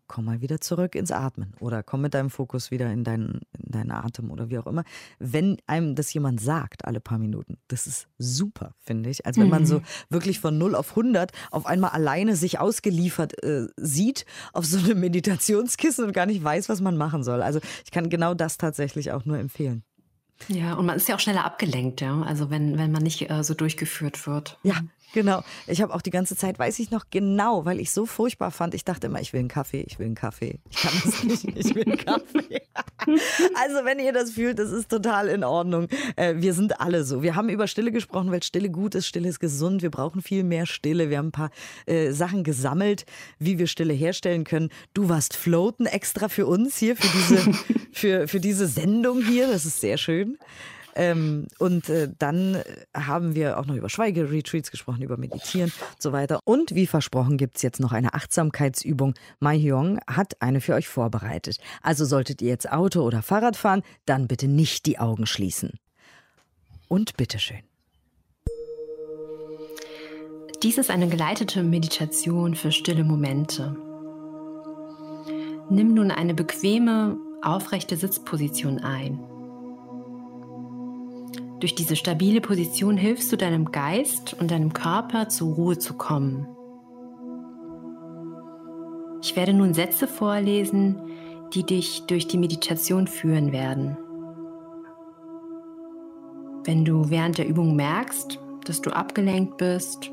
komm 0.07 0.25
mal 0.25 0.41
wieder 0.41 0.61
zurück 0.61 0.95
ins 0.95 1.11
Atmen 1.11 1.53
oder 1.59 1.83
komm 1.83 2.01
mit 2.01 2.13
deinem 2.13 2.29
Fokus 2.29 2.71
wieder 2.71 2.91
in 2.91 3.03
deinen, 3.03 3.41
in 3.57 3.71
deinen 3.71 3.91
Atem 3.91 4.31
oder 4.31 4.49
wie 4.49 4.59
auch 4.59 4.67
immer. 4.67 4.83
Wenn 5.19 5.57
einem 5.67 5.95
das 5.95 6.13
jemand 6.13 6.41
sagt, 6.41 6.85
alle 6.85 6.99
paar 6.99 7.17
Minuten, 7.17 7.57
das 7.67 7.87
ist 7.87 8.07
super, 8.17 8.75
finde 8.79 9.09
ich. 9.09 9.25
Als 9.25 9.37
wenn 9.37 9.49
man 9.49 9.65
so 9.65 9.79
mhm. 9.79 9.83
wirklich 10.09 10.39
von 10.39 10.57
0 10.57 10.75
auf 10.75 10.91
100 10.91 11.31
auf 11.51 11.65
einmal 11.65 11.91
alleine 11.91 12.35
sich 12.35 12.59
ausgeliefert 12.59 13.43
äh, 13.43 13.67
sieht 13.77 14.25
auf 14.53 14.65
so 14.65 14.77
einem 14.77 14.99
Meditationskissen 14.99 16.05
und 16.05 16.13
gar 16.13 16.25
nicht 16.25 16.43
weiß, 16.43 16.69
was 16.69 16.81
man 16.81 16.97
machen 16.97 17.23
soll. 17.23 17.41
Also 17.41 17.59
ich 17.85 17.91
kann 17.91 18.09
genau 18.09 18.33
das 18.33 18.57
tatsächlich 18.57 19.11
auch 19.11 19.25
nur 19.25 19.37
empfehlen. 19.37 19.83
Ja, 20.47 20.73
und 20.73 20.85
man 20.85 20.97
ist 20.97 21.07
ja 21.07 21.15
auch 21.15 21.19
schneller 21.19 21.45
abgelenkt, 21.45 22.01
ja. 22.01 22.21
Also 22.21 22.49
wenn, 22.49 22.77
wenn 22.77 22.91
man 22.91 23.03
nicht 23.03 23.29
äh, 23.29 23.43
so 23.43 23.53
durchgeführt 23.53 24.27
wird. 24.27 24.59
Ja, 24.63 24.75
Genau. 25.13 25.43
Ich 25.67 25.81
habe 25.81 25.93
auch 25.93 26.01
die 26.01 26.09
ganze 26.09 26.35
Zeit, 26.35 26.59
weiß 26.59 26.79
ich 26.79 26.91
noch 26.91 27.05
genau, 27.11 27.65
weil 27.65 27.79
ich 27.79 27.91
so 27.91 28.05
furchtbar 28.05 28.51
fand. 28.51 28.73
Ich 28.73 28.83
dachte 28.83 29.07
immer, 29.07 29.21
ich 29.21 29.31
will 29.31 29.39
einen 29.39 29.47
Kaffee, 29.47 29.81
ich 29.81 29.99
will 29.99 30.07
einen 30.07 30.15
Kaffee. 30.15 30.59
Ich 30.69 30.77
kann 30.77 30.91
das 31.05 31.23
nicht, 31.23 31.43
ich 31.55 31.75
will 31.75 31.85
einen 31.85 31.97
Kaffee. 31.97 32.61
also, 33.55 33.85
wenn 33.85 33.99
ihr 33.99 34.11
das 34.11 34.31
fühlt, 34.31 34.59
das 34.59 34.71
ist 34.71 34.89
total 34.89 35.27
in 35.27 35.43
Ordnung. 35.43 35.87
Äh, 36.15 36.35
wir 36.37 36.53
sind 36.53 36.81
alle 36.81 37.03
so. 37.03 37.21
Wir 37.21 37.35
haben 37.35 37.49
über 37.49 37.67
Stille 37.67 37.91
gesprochen, 37.91 38.31
weil 38.31 38.41
Stille 38.41 38.69
gut 38.69 38.95
ist, 38.95 39.07
Stille 39.07 39.29
ist 39.29 39.39
gesund. 39.39 39.83
Wir 39.83 39.91
brauchen 39.91 40.21
viel 40.21 40.43
mehr 40.43 40.65
Stille. 40.65 41.09
Wir 41.09 41.19
haben 41.19 41.27
ein 41.27 41.31
paar 41.31 41.51
äh, 41.85 42.11
Sachen 42.11 42.43
gesammelt, 42.43 43.05
wie 43.37 43.59
wir 43.59 43.67
Stille 43.67 43.93
herstellen 43.93 44.43
können. 44.43 44.69
Du 44.93 45.09
warst 45.09 45.35
floaten 45.35 45.85
extra 45.85 46.27
für 46.27 46.47
uns 46.47 46.77
hier, 46.77 46.95
für 46.95 47.07
diese, 47.07 47.53
für, 47.91 48.27
für 48.27 48.39
diese 48.39 48.67
Sendung 48.67 49.23
hier. 49.23 49.47
Das 49.47 49.65
ist 49.65 49.79
sehr 49.79 49.97
schön. 49.97 50.39
Ähm, 50.95 51.47
und 51.59 51.89
äh, 51.89 52.09
dann 52.17 52.61
haben 52.95 53.35
wir 53.35 53.57
auch 53.57 53.65
noch 53.65 53.75
über 53.75 53.89
Schweigeretreats 53.89 54.71
gesprochen, 54.71 55.01
über 55.01 55.17
Meditieren 55.17 55.71
und 55.93 56.01
so 56.01 56.11
weiter. 56.11 56.39
Und 56.45 56.75
wie 56.75 56.87
versprochen 56.87 57.37
gibt 57.37 57.57
es 57.57 57.61
jetzt 57.61 57.79
noch 57.79 57.91
eine 57.91 58.13
Achtsamkeitsübung. 58.13 59.15
Mai 59.39 59.59
Hyong 59.59 59.99
hat 60.07 60.41
eine 60.41 60.61
für 60.61 60.75
euch 60.75 60.87
vorbereitet. 60.87 61.57
Also 61.81 62.05
solltet 62.05 62.41
ihr 62.41 62.49
jetzt 62.49 62.71
Auto 62.71 63.01
oder 63.01 63.21
Fahrrad 63.21 63.57
fahren, 63.57 63.81
dann 64.05 64.27
bitte 64.27 64.47
nicht 64.47 64.85
die 64.85 64.99
Augen 64.99 65.25
schließen. 65.25 65.71
Und 66.87 67.17
bitteschön. 67.17 67.61
Dies 70.61 70.77
ist 70.77 70.89
eine 70.89 71.09
geleitete 71.09 71.63
Meditation 71.63 72.55
für 72.55 72.71
stille 72.71 73.03
Momente. 73.03 73.75
Nimm 75.69 75.93
nun 75.93 76.11
eine 76.11 76.33
bequeme, 76.33 77.17
aufrechte 77.41 77.97
Sitzposition 77.97 78.79
ein. 78.79 79.19
Durch 81.63 81.75
diese 81.75 81.95
stabile 81.95 82.41
Position 82.41 82.97
hilfst 82.97 83.31
du 83.31 83.37
deinem 83.37 83.71
Geist 83.71 84.35
und 84.37 84.51
deinem 84.51 84.73
Körper 84.73 85.29
zur 85.29 85.55
Ruhe 85.55 85.77
zu 85.77 85.93
kommen. 85.93 86.45
Ich 89.21 89.37
werde 89.37 89.53
nun 89.53 89.73
Sätze 89.73 90.05
vorlesen, 90.05 90.99
die 91.53 91.65
dich 91.65 92.05
durch 92.05 92.27
die 92.27 92.37
Meditation 92.37 93.07
führen 93.07 93.53
werden. 93.53 93.95
Wenn 96.65 96.83
du 96.83 97.09
während 97.09 97.37
der 97.37 97.47
Übung 97.47 97.77
merkst, 97.77 98.41
dass 98.65 98.81
du 98.81 98.89
abgelenkt 98.89 99.55
bist, 99.55 100.11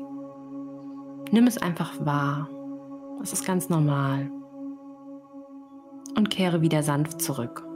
nimm 1.31 1.47
es 1.47 1.57
einfach 1.57 2.05
wahr. 2.05 2.47
Das 3.19 3.33
ist 3.33 3.45
ganz 3.45 3.67
normal. 3.67 4.31
Und 6.15 6.29
kehre 6.29 6.61
wieder 6.61 6.81
sanft 6.81 7.21
zurück. 7.21 7.67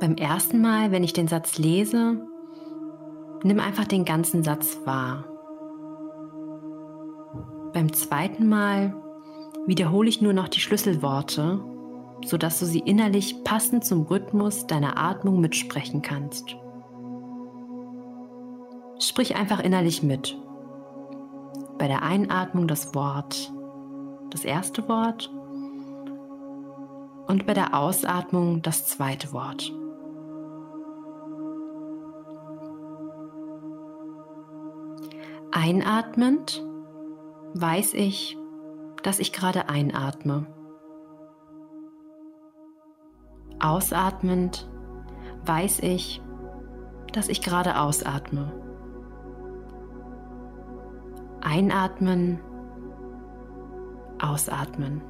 Beim 0.00 0.14
ersten 0.14 0.62
Mal, 0.62 0.92
wenn 0.92 1.04
ich 1.04 1.12
den 1.12 1.28
Satz 1.28 1.58
lese, 1.58 2.26
nimm 3.42 3.60
einfach 3.60 3.84
den 3.84 4.06
ganzen 4.06 4.42
Satz 4.42 4.78
wahr. 4.86 5.24
Beim 7.74 7.92
zweiten 7.92 8.48
Mal 8.48 8.94
wiederhole 9.66 10.08
ich 10.08 10.22
nur 10.22 10.32
noch 10.32 10.48
die 10.48 10.60
Schlüsselworte, 10.60 11.60
sodass 12.24 12.58
du 12.60 12.64
sie 12.64 12.78
innerlich 12.78 13.44
passend 13.44 13.84
zum 13.84 14.04
Rhythmus 14.04 14.66
deiner 14.66 14.96
Atmung 14.96 15.38
mitsprechen 15.38 16.00
kannst. 16.00 16.56
Sprich 19.00 19.36
einfach 19.36 19.60
innerlich 19.60 20.02
mit. 20.02 20.38
Bei 21.78 21.88
der 21.88 22.02
Einatmung 22.02 22.68
das 22.68 22.94
Wort, 22.94 23.52
das 24.30 24.46
erste 24.46 24.88
Wort 24.88 25.30
und 27.26 27.46
bei 27.46 27.52
der 27.52 27.74
Ausatmung 27.74 28.62
das 28.62 28.86
zweite 28.86 29.34
Wort. 29.34 29.74
Einatmend 35.62 36.64
weiß 37.52 37.92
ich, 37.92 38.38
dass 39.02 39.18
ich 39.18 39.30
gerade 39.30 39.68
einatme. 39.68 40.46
Ausatmend 43.58 44.70
weiß 45.44 45.80
ich, 45.80 46.22
dass 47.12 47.28
ich 47.28 47.42
gerade 47.42 47.78
ausatme. 47.78 48.50
Einatmen, 51.42 52.40
ausatmen. 54.18 55.02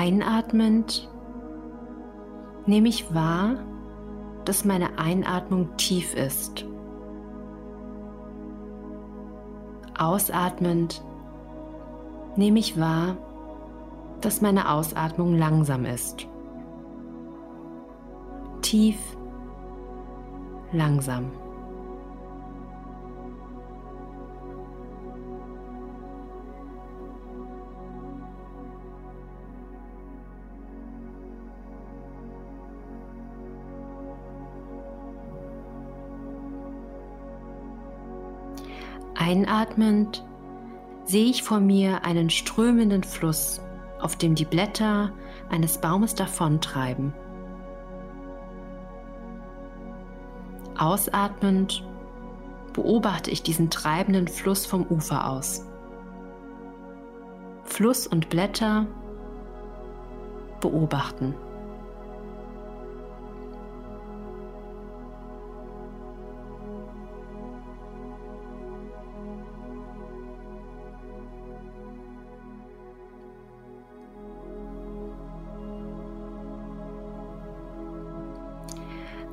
Einatmend 0.00 1.10
nehme 2.64 2.88
ich 2.88 3.14
wahr, 3.14 3.56
dass 4.46 4.64
meine 4.64 4.98
Einatmung 4.98 5.76
tief 5.76 6.14
ist. 6.14 6.64
Ausatmend 9.98 11.04
nehme 12.34 12.60
ich 12.60 12.80
wahr, 12.80 13.18
dass 14.22 14.40
meine 14.40 14.70
Ausatmung 14.70 15.36
langsam 15.36 15.84
ist. 15.84 16.26
Tief, 18.62 18.96
langsam. 20.72 21.30
Einatmend 39.30 40.24
sehe 41.04 41.26
ich 41.26 41.44
vor 41.44 41.60
mir 41.60 42.04
einen 42.04 42.30
strömenden 42.30 43.04
Fluss, 43.04 43.60
auf 44.00 44.16
dem 44.16 44.34
die 44.34 44.44
Blätter 44.44 45.12
eines 45.48 45.80
Baumes 45.80 46.16
davontreiben. 46.16 47.14
Ausatmend 50.76 51.86
beobachte 52.72 53.30
ich 53.30 53.44
diesen 53.44 53.70
treibenden 53.70 54.26
Fluss 54.26 54.66
vom 54.66 54.84
Ufer 54.84 55.30
aus. 55.30 55.64
Fluss 57.62 58.08
und 58.08 58.30
Blätter 58.30 58.88
beobachten. 60.60 61.36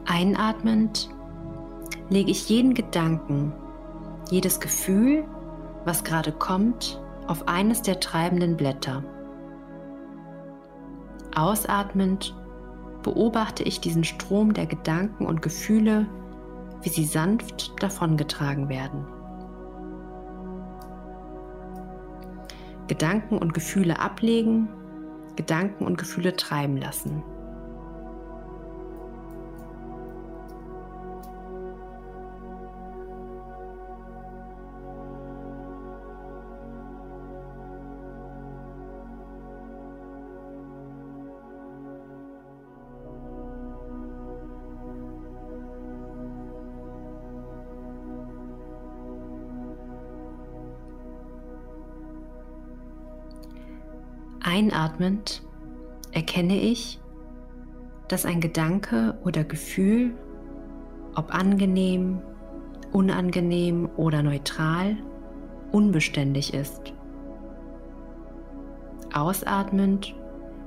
Einatmend 0.10 1.10
lege 2.10 2.32
ich 2.32 2.48
jeden 2.48 2.74
Gedanken, 2.74 3.52
jedes 4.32 4.62
Gefühl, 4.62 5.26
was 5.84 6.06
gerade 6.06 6.32
kommt, 6.32 7.02
auf 7.28 7.50
eines 7.50 7.82
der 7.82 8.00
treibenden 8.00 8.56
Blätter. 8.56 9.04
Ausatmend 11.36 12.34
beobachte 13.04 13.64
ich 13.64 13.82
diesen 13.82 14.06
Strom 14.06 14.54
der 14.54 14.66
Gedanken 14.66 15.26
und 15.26 15.42
Gefühle, 15.42 16.08
wie 16.84 16.90
sie 16.90 17.06
sanft 17.06 17.74
davongetragen 17.84 18.70
werden. 18.70 19.06
Gedanken 22.88 23.38
und 23.38 23.54
Gefühle 23.54 24.00
ablegen, 24.00 24.70
Gedanken 25.36 25.86
und 25.86 25.98
Gefühle 25.98 26.34
treiben 26.38 26.78
lassen. 26.78 27.24
Einatmend 54.98 55.44
erkenne 56.12 56.60
ich, 56.60 57.00
dass 58.08 58.26
ein 58.26 58.42
Gedanke 58.42 59.16
oder 59.24 59.44
Gefühl, 59.44 60.16
ob 61.16 61.32
angenehm, 61.34 62.20
unangenehm 62.92 63.90
oder 63.96 64.24
neutral, 64.24 64.98
unbeständig 65.72 66.54
ist. 66.54 66.94
Ausatmend 69.14 70.16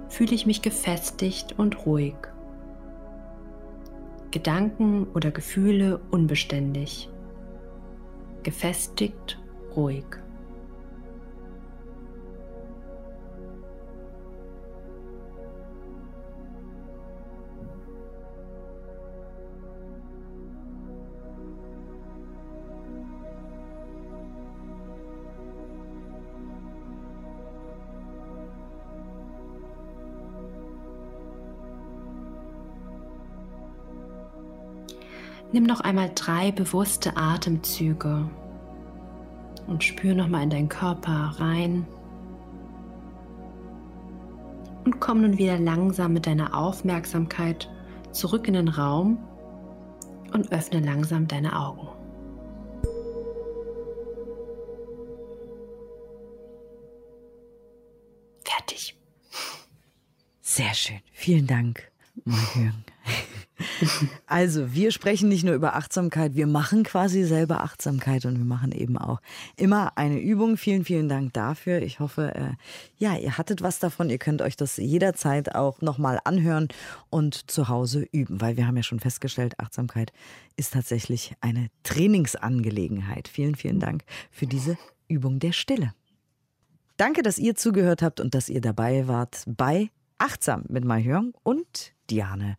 fühle 0.08 0.34
ich 0.34 0.46
mich 0.46 0.62
gefestigt 0.62 1.58
und 1.58 1.84
ruhig. 1.84 2.14
Gedanken 4.30 5.08
oder 5.12 5.32
Gefühle 5.32 6.00
unbeständig. 6.12 7.10
Gefestigt, 8.44 9.40
ruhig. 9.74 10.04
Nimm 35.52 35.64
noch 35.64 35.80
einmal 35.80 36.12
drei 36.14 36.52
bewusste 36.52 37.16
Atemzüge 37.16 38.28
und 39.66 39.82
spür 39.82 40.14
noch 40.14 40.28
mal 40.28 40.42
in 40.44 40.50
deinen 40.50 40.68
Körper 40.68 41.34
rein. 41.38 41.86
Und 44.84 45.00
komm 45.00 45.22
nun 45.22 45.38
wieder 45.38 45.58
langsam 45.58 46.12
mit 46.12 46.26
deiner 46.26 46.54
Aufmerksamkeit 46.54 47.68
zurück 48.12 48.46
in 48.48 48.54
den 48.54 48.68
Raum 48.68 49.18
und 50.32 50.52
öffne 50.52 50.80
langsam 50.80 51.26
deine 51.26 51.58
Augen. 51.58 51.88
Fertig. 58.44 58.96
Sehr 60.42 60.74
schön. 60.74 61.00
Vielen 61.12 61.46
Dank, 61.46 61.90
Mahjong. 62.24 62.84
Also, 64.26 64.72
wir 64.72 64.92
sprechen 64.92 65.28
nicht 65.28 65.44
nur 65.44 65.54
über 65.54 65.74
Achtsamkeit, 65.74 66.34
wir 66.34 66.46
machen 66.46 66.82
quasi 66.82 67.24
selber 67.24 67.62
Achtsamkeit 67.62 68.24
und 68.24 68.38
wir 68.38 68.44
machen 68.44 68.72
eben 68.72 68.96
auch 68.96 69.20
immer 69.56 69.96
eine 69.96 70.20
Übung. 70.20 70.56
Vielen, 70.56 70.84
vielen 70.84 71.08
Dank 71.08 71.32
dafür. 71.32 71.82
Ich 71.82 72.00
hoffe, 72.00 72.34
äh, 72.34 72.52
ja, 72.98 73.16
ihr 73.16 73.38
hattet 73.38 73.62
was 73.62 73.78
davon. 73.78 74.10
Ihr 74.10 74.18
könnt 74.18 74.42
euch 74.42 74.56
das 74.56 74.76
jederzeit 74.76 75.54
auch 75.54 75.80
nochmal 75.80 76.20
anhören 76.24 76.68
und 77.10 77.50
zu 77.50 77.68
Hause 77.68 78.06
üben, 78.12 78.40
weil 78.40 78.56
wir 78.56 78.66
haben 78.66 78.76
ja 78.76 78.82
schon 78.82 79.00
festgestellt, 79.00 79.58
Achtsamkeit 79.58 80.12
ist 80.56 80.74
tatsächlich 80.74 81.34
eine 81.40 81.68
Trainingsangelegenheit. 81.82 83.28
Vielen, 83.28 83.54
vielen 83.54 83.80
Dank 83.80 84.04
für 84.30 84.46
diese 84.46 84.76
Übung 85.08 85.38
der 85.38 85.52
Stille. 85.52 85.92
Danke, 86.96 87.22
dass 87.22 87.38
ihr 87.38 87.54
zugehört 87.54 88.02
habt 88.02 88.20
und 88.20 88.34
dass 88.34 88.48
ihr 88.48 88.60
dabei 88.60 89.08
wart 89.08 89.44
bei 89.46 89.90
Achtsam 90.18 90.64
mit 90.68 90.84
Mahjong 90.84 91.32
und 91.42 91.94
Diane 92.10 92.58